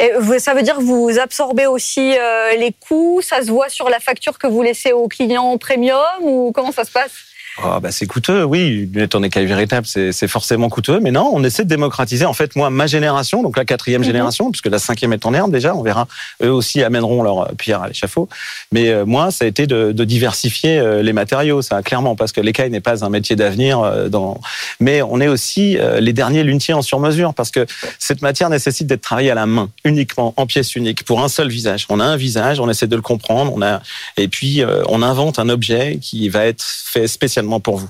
Et 0.00 0.12
ça 0.38 0.54
veut 0.54 0.62
dire 0.62 0.76
que 0.76 0.82
vous 0.82 1.18
absorbez 1.18 1.66
aussi 1.66 2.14
euh, 2.16 2.56
les 2.56 2.72
coûts 2.72 3.20
Ça 3.22 3.42
se 3.42 3.50
voit 3.50 3.68
sur 3.68 3.88
la 3.88 4.00
facture 4.00 4.38
que 4.38 4.46
vous 4.46 4.62
laissez 4.62 4.92
aux 4.92 5.08
clients 5.08 5.56
premium 5.58 5.98
ou 6.20 6.52
comment 6.52 6.72
ça 6.72 6.84
se 6.84 6.90
passe? 6.90 7.31
Oh, 7.58 7.80
bah 7.82 7.92
c'est 7.92 8.06
coûteux, 8.06 8.44
oui. 8.44 8.88
Une 8.94 9.08
en 9.12 9.22
écaille 9.22 9.44
véritable, 9.44 9.86
c'est 9.86 10.28
forcément 10.28 10.70
coûteux. 10.70 11.00
Mais 11.00 11.10
non, 11.10 11.30
on 11.34 11.44
essaie 11.44 11.64
de 11.64 11.68
démocratiser. 11.68 12.24
En 12.24 12.32
fait, 12.32 12.56
moi, 12.56 12.70
ma 12.70 12.86
génération, 12.86 13.42
donc 13.42 13.58
la 13.58 13.66
quatrième 13.66 14.00
mhm. 14.00 14.06
génération, 14.06 14.50
puisque 14.50 14.68
la 14.68 14.78
cinquième 14.78 15.12
est 15.12 15.26
en 15.26 15.34
herbe 15.34 15.52
déjà, 15.52 15.74
on 15.74 15.82
verra. 15.82 16.08
Eux 16.42 16.50
aussi 16.50 16.82
amèneront 16.82 17.22
leur 17.22 17.54
pierre 17.56 17.82
à 17.82 17.88
l'échafaud. 17.88 18.28
Mais 18.72 18.88
euh, 18.88 19.04
moi, 19.04 19.30
ça 19.30 19.44
a 19.44 19.48
été 19.48 19.66
de, 19.66 19.92
de, 19.92 20.04
diversifier 20.04 20.78
euh, 20.78 21.02
les 21.02 21.12
matériaux, 21.12 21.60
ça 21.60 21.82
clairement, 21.82 22.16
parce 22.16 22.32
que 22.32 22.40
l'écaille 22.40 22.70
n'est 22.70 22.80
pas 22.80 23.04
un 23.04 23.10
métier 23.10 23.36
d'avenir. 23.36 23.80
Euh, 23.80 24.08
dans... 24.08 24.40
Mais 24.80 25.02
on 25.02 25.20
est 25.20 25.28
aussi 25.28 25.76
les 26.00 26.12
derniers 26.12 26.44
lunetiers 26.44 26.74
en 26.74 26.82
sur-mesure, 26.82 27.34
parce 27.34 27.50
que 27.50 27.66
cette 27.98 28.22
matière 28.22 28.48
nécessite 28.48 28.86
d'être 28.86 29.02
travaillée 29.02 29.30
à 29.30 29.34
la 29.34 29.46
main, 29.46 29.68
uniquement, 29.84 30.32
en 30.38 30.46
pièces 30.46 30.74
uniques, 30.74 31.04
pour 31.04 31.22
un 31.22 31.28
seul 31.28 31.48
visage. 31.48 31.86
On 31.90 32.00
a 32.00 32.04
un 32.04 32.16
visage, 32.16 32.60
on 32.60 32.70
essaie 32.70 32.86
de 32.86 32.96
le 32.96 33.02
comprendre, 33.02 33.52
on 33.54 33.60
a... 33.62 33.82
et 34.16 34.28
puis 34.28 34.62
on 34.88 35.02
invente 35.02 35.38
un 35.38 35.48
objet 35.48 35.98
qui 36.00 36.28
va 36.28 36.46
être 36.46 36.64
fait 36.64 37.06
spécialement 37.06 37.41
pour 37.60 37.76
vous. 37.78 37.88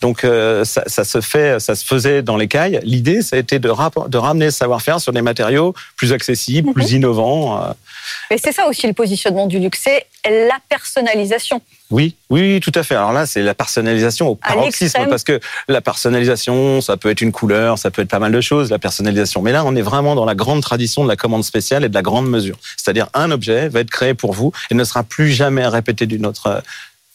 Donc 0.00 0.24
euh, 0.24 0.64
ça, 0.64 0.82
ça, 0.86 1.04
se 1.04 1.20
fait, 1.20 1.60
ça 1.60 1.74
se 1.74 1.84
faisait 1.84 2.22
dans 2.22 2.36
l'écaille. 2.36 2.80
L'idée, 2.82 3.22
ça 3.22 3.36
a 3.36 3.38
été 3.38 3.58
de, 3.58 3.68
de 4.08 4.18
ramener 4.18 4.46
le 4.46 4.50
savoir-faire 4.50 5.00
sur 5.00 5.12
des 5.12 5.22
matériaux 5.22 5.74
plus 5.96 6.12
accessibles, 6.12 6.68
mhm. 6.68 6.74
plus 6.74 6.92
innovants. 6.92 7.62
Euh. 7.62 7.72
Et 8.30 8.38
c'est 8.38 8.52
ça 8.52 8.66
aussi 8.66 8.86
le 8.86 8.92
positionnement 8.92 9.46
du 9.46 9.58
luxe, 9.58 9.80
c'est 9.84 10.06
la 10.28 10.58
personnalisation. 10.68 11.60
Oui, 11.90 12.14
oui, 12.28 12.60
tout 12.60 12.72
à 12.74 12.82
fait. 12.84 12.94
Alors 12.94 13.12
là, 13.12 13.26
c'est 13.26 13.42
la 13.42 13.54
personnalisation 13.54 14.28
au 14.28 14.34
paroxysme, 14.36 15.06
parce 15.08 15.24
que 15.24 15.40
la 15.66 15.80
personnalisation, 15.80 16.80
ça 16.80 16.96
peut 16.96 17.10
être 17.10 17.20
une 17.20 17.32
couleur, 17.32 17.78
ça 17.78 17.90
peut 17.90 18.02
être 18.02 18.08
pas 18.08 18.20
mal 18.20 18.30
de 18.30 18.40
choses, 18.40 18.70
la 18.70 18.78
personnalisation. 18.78 19.42
Mais 19.42 19.50
là, 19.50 19.64
on 19.64 19.74
est 19.74 19.82
vraiment 19.82 20.14
dans 20.14 20.24
la 20.24 20.36
grande 20.36 20.62
tradition 20.62 21.02
de 21.02 21.08
la 21.08 21.16
commande 21.16 21.42
spéciale 21.42 21.84
et 21.84 21.88
de 21.88 21.94
la 21.94 22.02
grande 22.02 22.28
mesure. 22.28 22.56
C'est-à-dire, 22.76 23.08
un 23.12 23.32
objet 23.32 23.68
va 23.68 23.80
être 23.80 23.90
créé 23.90 24.14
pour 24.14 24.32
vous 24.32 24.52
et 24.70 24.74
ne 24.74 24.84
sera 24.84 25.02
plus 25.02 25.30
jamais 25.30 25.66
répété 25.66 26.06
d'une 26.06 26.26
autre 26.26 26.62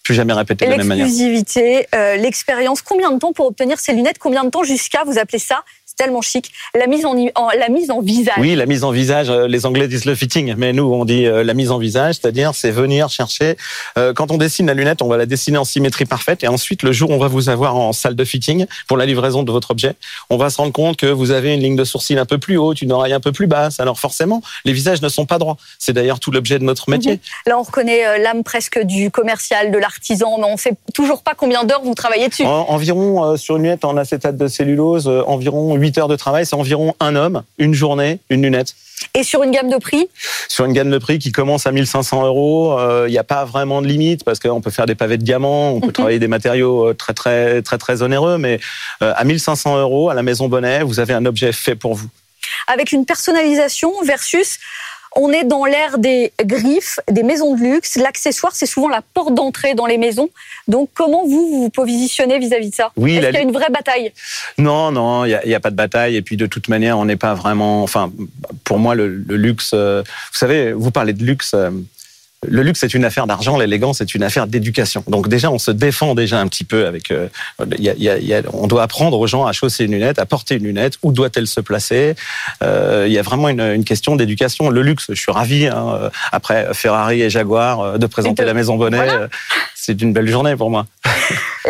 plus 0.05 0.13
jamais 0.13 0.33
répéter 0.33 0.65
de 0.65 0.71
la 0.71 0.77
même 0.77 0.87
manière. 0.87 1.07
L'exclusivité, 1.07 1.87
euh, 1.95 2.15
l'expérience. 2.15 2.83
Combien 2.83 3.11
de 3.11 3.17
temps 3.17 3.33
pour 3.33 3.47
obtenir 3.47 3.79
ces 3.79 3.91
lunettes 3.91 4.19
Combien 4.19 4.43
de 4.43 4.49
temps 4.51 4.63
jusqu'à, 4.63 5.03
vous 5.03 5.17
appelez 5.17 5.39
ça 5.39 5.63
tellement 5.95 6.21
chic. 6.21 6.51
La 6.73 6.87
mise 6.87 7.05
en, 7.05 7.13
la 7.13 7.69
mise 7.69 7.91
en 7.91 8.01
visage. 8.01 8.35
Oui, 8.37 8.55
la 8.55 8.65
mise 8.65 8.83
en 8.83 8.91
visage. 8.91 9.29
Euh, 9.29 9.47
les 9.47 9.65
Anglais 9.65 9.87
disent 9.87 10.05
le 10.05 10.15
fitting, 10.15 10.53
mais 10.57 10.73
nous 10.73 10.83
on 10.83 11.05
dit 11.05 11.25
euh, 11.25 11.43
la 11.43 11.53
mise 11.53 11.71
en 11.71 11.77
visage, 11.77 12.15
c'est-à-dire 12.15 12.53
c'est 12.53 12.71
venir 12.71 13.09
chercher. 13.09 13.57
Euh, 13.97 14.13
quand 14.13 14.31
on 14.31 14.37
dessine 14.37 14.67
la 14.67 14.73
lunette, 14.73 15.01
on 15.01 15.07
va 15.07 15.17
la 15.17 15.25
dessiner 15.25 15.57
en 15.57 15.65
symétrie 15.65 16.05
parfaite, 16.05 16.43
et 16.43 16.47
ensuite 16.47 16.83
le 16.83 16.91
jour 16.91 17.09
où 17.09 17.13
on 17.13 17.17
va 17.17 17.27
vous 17.27 17.49
avoir 17.49 17.75
en 17.75 17.93
salle 17.93 18.15
de 18.15 18.25
fitting 18.25 18.65
pour 18.87 18.97
la 18.97 19.05
livraison 19.05 19.43
de 19.43 19.51
votre 19.51 19.71
objet, 19.71 19.95
on 20.29 20.37
va 20.37 20.49
se 20.49 20.57
rendre 20.57 20.73
compte 20.73 20.97
que 20.97 21.07
vous 21.07 21.31
avez 21.31 21.53
une 21.53 21.61
ligne 21.61 21.75
de 21.75 21.85
sourcil 21.85 22.17
un 22.17 22.25
peu 22.25 22.37
plus 22.37 22.57
haute, 22.57 22.81
une 22.81 22.91
oreille 22.91 23.13
un 23.13 23.19
peu 23.19 23.31
plus 23.31 23.47
basse. 23.47 23.79
Alors 23.79 23.99
forcément, 23.99 24.41
les 24.65 24.73
visages 24.73 25.01
ne 25.01 25.09
sont 25.09 25.25
pas 25.25 25.37
droits. 25.37 25.57
C'est 25.79 25.93
d'ailleurs 25.93 26.19
tout 26.19 26.31
l'objet 26.31 26.59
de 26.59 26.63
notre 26.63 26.89
métier. 26.89 27.13
Mhm. 27.13 27.19
Là, 27.47 27.59
on 27.59 27.63
reconnaît 27.63 28.19
l'âme 28.19 28.43
presque 28.43 28.79
du 28.83 29.11
commercial, 29.11 29.71
de 29.71 29.77
mais 30.10 30.45
on 30.47 30.58
sait 30.58 30.73
toujours 30.93 31.23
pas 31.23 31.34
combien 31.36 31.63
d'heures 31.63 31.84
vous 31.84 31.95
travaillez 31.95 32.27
dessus. 32.27 32.45
environ 32.45 33.38
sur 33.38 33.58
une 33.58 33.63
lunette 33.63 33.86
en 33.86 33.97
acétate 33.97 34.38
de 34.38 34.47
cellulose, 34.47 35.08
environ 35.08 35.75
8 35.75 35.97
heures 35.97 36.08
de 36.08 36.15
travail. 36.15 36.45
C'est 36.45 36.55
environ 36.55 36.93
un 36.99 37.15
homme, 37.15 37.43
une 37.58 37.73
journée, 37.73 38.19
une 38.29 38.41
lunette. 38.41 38.75
Et 39.13 39.23
sur 39.23 39.43
une 39.43 39.51
gamme 39.51 39.69
de 39.69 39.77
prix? 39.77 40.10
Sur 40.49 40.65
une 40.65 40.73
gamme 40.73 40.89
de 40.89 40.97
prix 40.97 41.19
qui 41.19 41.31
commence 41.31 41.67
à 41.67 41.71
1500 41.71 42.25
euros, 42.25 42.77
il 42.77 42.84
euh, 42.84 43.10
n'y 43.10 43.17
a 43.17 43.23
pas 43.23 43.45
vraiment 43.45 43.81
de 43.81 43.88
limite 43.88 44.23
parce 44.23 44.39
qu'on 44.39 44.62
peut 44.62 44.71
faire 44.71 44.86
des 44.86 44.95
pavés 44.95 45.17
de 45.17 45.23
diamants, 45.23 45.71
on 45.71 45.79
peut 45.79 45.88
mhm. 45.88 45.93
travailler 45.93 46.19
des 46.19 46.27
matériaux 46.27 46.89
euh, 46.89 46.93
très 46.93 47.13
très 47.13 47.62
très 47.62 47.77
très 47.77 48.01
onéreux, 48.01 48.38
mais 48.38 48.60
euh, 49.01 49.13
à 49.15 49.23
1500 49.23 49.79
euros 49.79 50.10
à 50.10 50.13
la 50.13 50.23
Maison 50.23 50.47
Bonnet, 50.47 50.84
vous 50.84 50.99
avez 50.99 51.13
un 51.13 51.25
objet 51.25 51.51
fait 51.51 51.75
pour 51.75 51.95
vous. 51.95 52.08
Avec 52.67 52.91
une 52.91 53.05
personnalisation 53.05 53.91
versus 54.03 54.60
on 55.15 55.32
est 55.32 55.45
dans 55.45 55.65
l'ère 55.65 55.97
des 55.97 56.34
griffes, 56.43 56.99
des 57.10 57.23
maisons 57.23 57.56
de 57.56 57.62
luxe. 57.62 57.95
L'accessoire, 57.95 58.54
c'est 58.56 58.65
souvent 58.65 58.89
la 58.89 59.01
porte 59.01 59.34
d'entrée 59.34 59.73
dans 59.73 59.86
les 59.86 59.97
maisons. 59.97 60.30
Donc, 60.67 60.89
comment 60.93 61.25
vous 61.25 61.62
vous 61.63 61.69
positionnez 61.69 62.38
vis-à-vis 62.38 62.69
de 62.69 62.75
ça 62.75 62.91
oui, 62.97 63.15
Est-ce 63.15 63.28
qu'il 63.28 63.36
y 63.36 63.38
a 63.38 63.41
une 63.41 63.54
vraie 63.54 63.69
bataille? 63.69 64.12
Non, 64.58 64.91
non, 64.91 65.25
il 65.25 65.39
n'y 65.45 65.54
a, 65.54 65.60
pas 65.60 65.71
de 65.71 65.75
bataille. 65.75 66.17
Et 66.17 66.21
puis, 66.21 66.36
de 66.36 66.45
toute 66.45 66.67
manière, 66.67 66.99
on 66.99 67.06
n'est 67.06 67.15
pas 67.15 67.34
vraiment. 67.34 67.84
Enfin, 67.84 68.12
pour 68.63 68.78
moi, 68.78 68.93
le, 68.93 69.08
luxe. 69.08 69.71
Euh, 69.73 70.04
vous 70.06 70.38
savez, 70.38 70.73
vous 70.73 70.91
parlez 70.91 71.13
de 71.13 71.23
luxe. 71.23 71.54
Euh, 71.54 71.71
le 72.47 72.62
luxe 72.62 72.79
c'est 72.79 72.93
une 72.93 73.05
affaire 73.05 73.27
d'argent, 73.27 73.58
l'élégance 73.58 73.97
c'est 73.99 74.15
une 74.15 74.23
affaire 74.23 74.47
d'éducation. 74.47 75.03
Donc 75.08 75.27
déjà 75.27 75.51
on 75.51 75.60
se 75.60 75.71
défend 75.71 76.15
déjà 76.15 76.39
un 76.39 76.47
petit 76.47 76.63
peu 76.63 76.88
avec. 76.88 77.12
Euh, 77.12 77.27
y 77.77 77.89
a, 77.89 78.17
y 78.17 78.34
a, 78.34 78.41
on 78.53 78.67
doit 78.67 78.84
apprendre 78.84 79.19
aux 79.19 79.27
gens 79.27 79.45
à 79.45 79.53
chausser 79.53 79.86
une 79.86 79.91
lunette, 79.91 80.19
à 80.19 80.25
porter 80.25 80.55
une 80.55 80.63
lunette. 80.63 80.97
Où 81.03 81.12
doit-elle 81.12 81.47
se 81.47 81.62
placer 81.62 82.15
euh, 82.63 83.05
Il 83.08 83.13
y 83.13 83.19
a 83.19 83.21
vraiment 83.21 83.49
une, 83.49 83.62
une 83.62 83.84
question 83.84 84.15
d'éducation. 84.15 84.69
Le 84.69 84.81
luxe, 84.81 85.05
je 85.10 85.19
suis 85.19 85.31
ravi 85.31 85.67
hein, 85.67 85.88
euh, 85.93 86.10
après 86.31 86.73
Ferrari 86.73 87.21
et 87.21 87.29
Jaguar 87.29 87.79
euh, 87.79 87.97
de 87.97 88.08
présenter 88.08 88.45
la 88.45 88.53
maison 88.53 88.75
Bonnet. 88.75 88.97
Voilà. 88.97 89.27
C'est 89.86 90.02
une 90.02 90.13
belle 90.13 90.28
journée 90.28 90.56
pour 90.56 90.71
moi. 90.71 90.88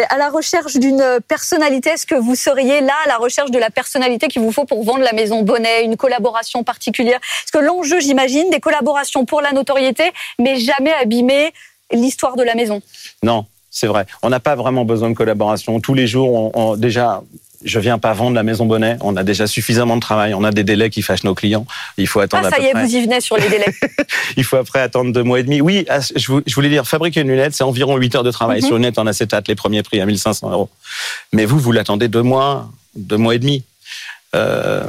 à 0.10 0.17
la 0.17 0.30
recherche 0.30 0.78
d'une 0.78 1.04
personnalité, 1.28 1.89
est-ce 1.89 2.06
que 2.06 2.15
vous 2.15 2.36
seriez 2.36 2.80
là 2.80 2.93
à 3.04 3.10
la 3.10 3.17
recherche 3.17 3.51
de 3.51 3.60
la 3.60 3.69
personnalité 3.69 4.30
qu'il 4.30 4.41
vous 4.41 4.54
faut 4.54 4.63
pour 4.63 4.86
vendre 4.86 5.04
la 5.04 5.12
maison 5.12 5.41
Bonnet, 5.41 5.84
une 5.84 5.97
collaboration 5.97 6.63
particulière? 6.63 7.19
Parce 7.19 7.51
que 7.51 7.58
l'enjeu, 7.58 7.99
j'imagine, 7.99 8.49
des 8.51 8.62
collaborations 8.62 9.25
pour 9.25 9.41
la 9.41 9.51
notoriété, 9.51 10.13
mais 10.39 10.58
jamais 10.58 10.93
abîmer 10.93 11.51
l'histoire 11.91 12.38
de 12.38 12.43
la 12.43 12.56
maison. 12.56 12.82
Non, 13.21 13.47
c'est 13.69 13.88
vrai. 13.88 14.06
On 14.23 14.30
n'a 14.30 14.39
pas 14.39 14.56
vraiment 14.56 14.86
besoin 14.86 15.10
de 15.10 15.15
collaboration. 15.15 15.82
Tous 15.82 15.93
les 15.93 16.08
jours, 16.08 16.34
on, 16.34 16.51
on, 16.54 16.78
déjà, 16.78 17.21
je 17.63 17.79
viens 17.79 17.97
pas 17.97 18.13
vendre 18.13 18.35
la 18.35 18.43
maison 18.43 18.65
Bonnet. 18.65 18.97
On 19.01 19.15
a 19.15 19.23
déjà 19.23 19.47
suffisamment 19.47 19.95
de 19.95 20.01
travail. 20.01 20.33
On 20.33 20.43
a 20.43 20.51
des 20.51 20.63
délais 20.63 20.89
qui 20.89 21.01
fâchent 21.01 21.23
nos 21.23 21.35
clients. 21.35 21.65
Il 21.97 22.07
faut 22.07 22.19
attendre. 22.19 22.47
Ah, 22.47 22.49
ça 22.49 22.55
à 22.55 22.59
peu 22.59 22.65
y 22.65 22.67
est, 22.67 22.71
près. 22.71 22.85
vous 22.85 22.95
y 22.95 23.01
venez 23.01 23.21
sur 23.21 23.37
les 23.37 23.49
délais. 23.49 23.73
Il 24.37 24.43
faut 24.43 24.57
après 24.57 24.79
attendre 24.79 25.11
deux 25.11 25.23
mois 25.23 25.39
et 25.39 25.43
demi. 25.43 25.61
Oui, 25.61 25.85
ah, 25.89 25.99
je 26.15 26.55
voulais 26.55 26.69
dire, 26.69 26.87
fabriquer 26.87 27.21
une 27.21 27.29
lunette, 27.29 27.53
c'est 27.53 27.63
environ 27.63 27.97
8 27.97 28.15
heures 28.15 28.23
de 28.23 28.31
travail. 28.31 28.59
Mm 28.59 28.63
-hmm. 28.63 28.67
Sur 28.67 28.75
une 28.77 28.83
lunette 28.83 28.99
en 28.99 29.07
acétate, 29.07 29.47
les 29.47 29.55
premiers 29.55 29.83
prix 29.83 30.01
à 30.01 30.05
1500 30.05 30.51
euros. 30.51 30.69
Mais 31.33 31.45
vous, 31.45 31.59
vous 31.59 31.71
l'attendez 31.71 32.07
deux 32.07 32.23
mois, 32.23 32.69
deux 32.95 33.17
mois 33.17 33.35
et 33.35 33.39
demi. 33.39 33.63
Euh, 34.35 34.83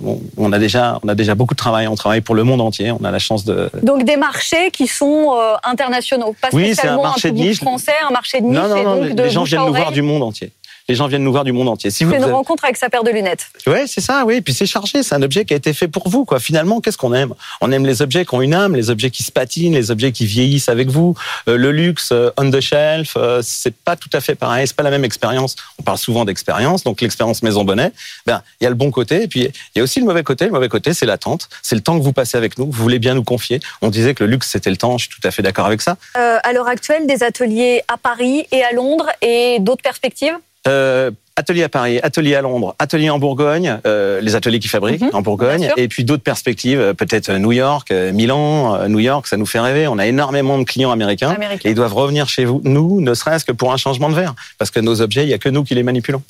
bon, 0.00 0.20
on 0.36 0.52
a 0.52 0.58
déjà, 0.58 0.98
on 1.02 1.08
a 1.08 1.14
déjà 1.14 1.34
beaucoup 1.34 1.54
de 1.54 1.58
travail. 1.58 1.86
On 1.88 1.94
travaille 1.94 2.20
pour 2.20 2.34
le 2.34 2.44
monde 2.44 2.60
entier. 2.60 2.90
On 2.92 3.02
a 3.04 3.10
la 3.10 3.18
chance 3.18 3.44
de. 3.44 3.70
Donc 3.82 4.04
des 4.04 4.16
marchés 4.16 4.70
qui 4.70 4.86
sont 4.86 5.34
euh, 5.34 5.54
internationaux, 5.74 6.34
pas 6.40 6.48
oui, 6.52 6.66
spécialement 6.66 7.04
un, 7.06 7.08
marché 7.10 7.28
un 7.28 7.32
de 7.32 7.38
niche. 7.38 7.58
français, 7.58 7.94
un 8.08 8.12
marché 8.12 8.40
de 8.40 8.46
niche. 8.46 8.56
Non, 8.56 8.68
non, 8.68 8.82
non. 8.82 8.96
donc 8.96 9.14
de 9.14 9.22
les 9.22 9.30
gens 9.30 9.44
viennent 9.44 9.64
nous 9.64 9.74
voir 9.74 9.92
du 9.92 10.02
monde 10.02 10.22
entier. 10.22 10.52
Les 10.88 10.94
gens 10.94 11.06
viennent 11.06 11.24
nous 11.24 11.32
voir 11.32 11.44
du 11.44 11.52
monde 11.52 11.68
entier. 11.68 11.90
Si 11.90 12.04
c'est 12.04 12.16
une 12.16 12.24
rencontre 12.24 12.64
avec 12.64 12.76
sa 12.76 12.88
paire 12.88 13.04
de 13.04 13.10
lunettes. 13.10 13.46
Oui, 13.66 13.86
c'est 13.86 14.00
ça, 14.00 14.24
oui. 14.26 14.40
Puis 14.40 14.54
c'est 14.54 14.66
chargé. 14.66 15.02
C'est 15.02 15.14
un 15.14 15.22
objet 15.22 15.44
qui 15.44 15.54
a 15.54 15.56
été 15.56 15.72
fait 15.72 15.88
pour 15.88 16.08
vous, 16.08 16.24
quoi. 16.24 16.40
Finalement, 16.40 16.80
qu'est-ce 16.80 16.98
qu'on 16.98 17.14
aime? 17.14 17.34
On 17.60 17.70
aime 17.70 17.86
les 17.86 18.02
objets 18.02 18.24
qui 18.24 18.34
ont 18.34 18.42
une 18.42 18.54
âme, 18.54 18.74
les 18.74 18.90
objets 18.90 19.10
qui 19.10 19.22
se 19.22 19.30
patinent, 19.30 19.74
les 19.74 19.90
objets 19.90 20.12
qui 20.12 20.26
vieillissent 20.26 20.68
avec 20.68 20.88
vous. 20.88 21.14
Euh, 21.48 21.56
le 21.56 21.70
luxe, 21.70 22.10
euh, 22.12 22.30
on 22.36 22.50
the 22.50 22.60
shelf, 22.60 23.14
euh, 23.16 23.40
c'est 23.44 23.74
pas 23.74 23.96
tout 23.96 24.10
à 24.12 24.20
fait 24.20 24.34
pareil. 24.34 24.66
C'est 24.66 24.76
pas 24.76 24.82
la 24.82 24.90
même 24.90 25.04
expérience. 25.04 25.56
On 25.78 25.82
parle 25.82 25.98
souvent 25.98 26.24
d'expérience. 26.24 26.82
Donc 26.82 27.00
l'expérience 27.00 27.42
Maison 27.42 27.64
Bonnet, 27.64 27.92
ben 28.26 28.42
il 28.60 28.64
y 28.64 28.66
a 28.66 28.70
le 28.70 28.76
bon 28.76 28.90
côté, 28.90 29.22
et 29.22 29.28
puis 29.28 29.40
il 29.42 29.78
y 29.78 29.80
a 29.80 29.84
aussi 29.84 30.00
le 30.00 30.06
mauvais 30.06 30.22
côté. 30.22 30.46
Le 30.46 30.52
mauvais 30.52 30.68
côté, 30.68 30.94
c'est 30.94 31.06
l'attente. 31.06 31.48
C'est 31.62 31.74
le 31.74 31.82
temps 31.82 31.98
que 31.98 32.02
vous 32.02 32.12
passez 32.12 32.36
avec 32.36 32.58
nous. 32.58 32.66
Vous 32.66 32.82
voulez 32.82 32.98
bien 32.98 33.14
nous 33.14 33.24
confier. 33.24 33.60
On 33.82 33.90
disait 33.90 34.14
que 34.14 34.24
le 34.24 34.30
luxe 34.30 34.48
c'était 34.48 34.70
le 34.70 34.76
temps. 34.76 34.98
Je 34.98 35.06
suis 35.06 35.20
tout 35.20 35.26
à 35.26 35.30
fait 35.30 35.42
d'accord 35.42 35.66
avec 35.66 35.82
ça. 35.82 35.96
À 36.14 36.52
l'heure 36.52 36.68
actuelle, 36.68 37.06
des 37.06 37.22
ateliers 37.22 37.82
à 37.88 37.96
Paris 37.96 38.46
et 38.52 38.62
à 38.62 38.72
Londres 38.72 39.08
et 39.22 39.58
d'autres 39.60 39.82
perspectives? 39.82 40.36
Euh, 40.68 41.10
atelier 41.36 41.62
à 41.62 41.68
Paris, 41.70 42.00
atelier 42.02 42.34
à 42.34 42.42
Londres, 42.42 42.74
atelier 42.78 43.08
en 43.08 43.18
Bourgogne, 43.18 43.78
euh, 43.86 44.20
les 44.20 44.34
ateliers 44.34 44.58
qui 44.58 44.68
fabriquent 44.68 45.00
Mhm, 45.00 45.10
en 45.14 45.22
Bourgogne, 45.22 45.70
et 45.78 45.88
puis 45.88 46.04
d'autres 46.04 46.22
perspectives, 46.22 46.94
peut-être 46.98 47.32
New 47.32 47.52
York, 47.52 47.90
euh, 47.90 48.12
Milan, 48.12 48.86
New 48.88 48.98
York, 48.98 49.26
ça 49.26 49.38
nous 49.38 49.46
fait 49.46 49.60
rêver. 49.60 49.86
On 49.88 49.98
a 49.98 50.06
énormément 50.06 50.58
de 50.58 50.64
clients 50.64 50.90
américains, 50.90 51.30
Américain. 51.30 51.66
et 51.66 51.72
ils 51.72 51.74
doivent 51.74 51.94
revenir 51.94 52.28
chez 52.28 52.44
vous, 52.44 52.60
nous, 52.64 53.00
ne 53.00 53.14
serait-ce 53.14 53.46
que 53.46 53.52
pour 53.52 53.72
un 53.72 53.78
changement 53.78 54.10
de 54.10 54.14
verre, 54.14 54.34
parce 54.58 54.70
que 54.70 54.80
nos 54.80 55.00
objets, 55.00 55.22
il 55.24 55.30
y 55.30 55.34
a 55.34 55.38
que 55.38 55.48
nous 55.48 55.64
qui 55.64 55.74
les 55.74 55.82
manipulons. 55.82 56.22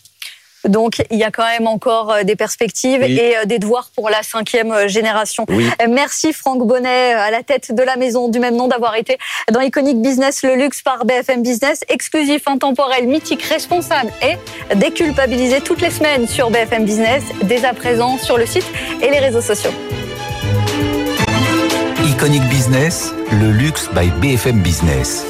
Donc, 0.69 1.03
il 1.11 1.19
y 1.19 1.25
a 1.25 1.31
quand 1.31 1.47
même 1.47 1.67
encore 1.67 2.13
euh, 2.13 2.23
des 2.23 2.37
perspectives 2.37 3.01
Oui. 3.03 3.19
et 3.19 3.37
euh, 3.39 3.45
des 3.47 3.59
devoirs 3.59 3.91
pour 3.95 4.11
la 4.11 4.23
cinquième 4.23 4.73
euh, 4.73 4.89
génération. 4.89 5.47
Oui. 5.49 5.67
Merci 5.89 6.33
Franck 6.33 6.67
Bonnet, 6.67 7.15
à 7.15 7.31
la 7.31 7.43
tête 7.43 7.75
de 7.75 7.83
la 7.83 7.97
maison 7.97 8.29
du 8.29 8.39
même 8.41 8.57
nom, 8.57 8.69
d'avoir 8.69 8.97
été 8.97 9.19
dans 9.51 9.61
Iconic 9.61 10.01
Business, 10.01 10.43
le 10.43 10.57
luxe 10.57 10.83
par 10.83 11.05
BFM 11.05 11.43
Business, 11.43 11.81
exclusif, 11.89 12.43
intemporel, 12.47 13.07
mythique, 13.07 13.43
responsable 13.43 14.11
et 14.23 14.37
déculpabilisé 14.77 15.61
toutes 15.61 15.81
les 15.81 15.91
semaines 15.91 16.29
sur 16.29 16.51
BFM 16.51 16.85
Business, 16.85 17.23
dès 17.43 17.65
à 17.65 17.73
présent 17.73 18.19
sur 18.19 18.37
le 18.37 18.47
site 18.47 18.67
et 19.03 19.11
les 19.11 19.19
réseaux 19.19 19.41
sociaux. 19.41 19.73
Iconic 22.05 22.43
Business, 22.49 23.13
le 23.33 23.51
luxe 23.51 23.89
by 23.95 24.11
BFM 24.21 24.61
Business. 24.61 25.25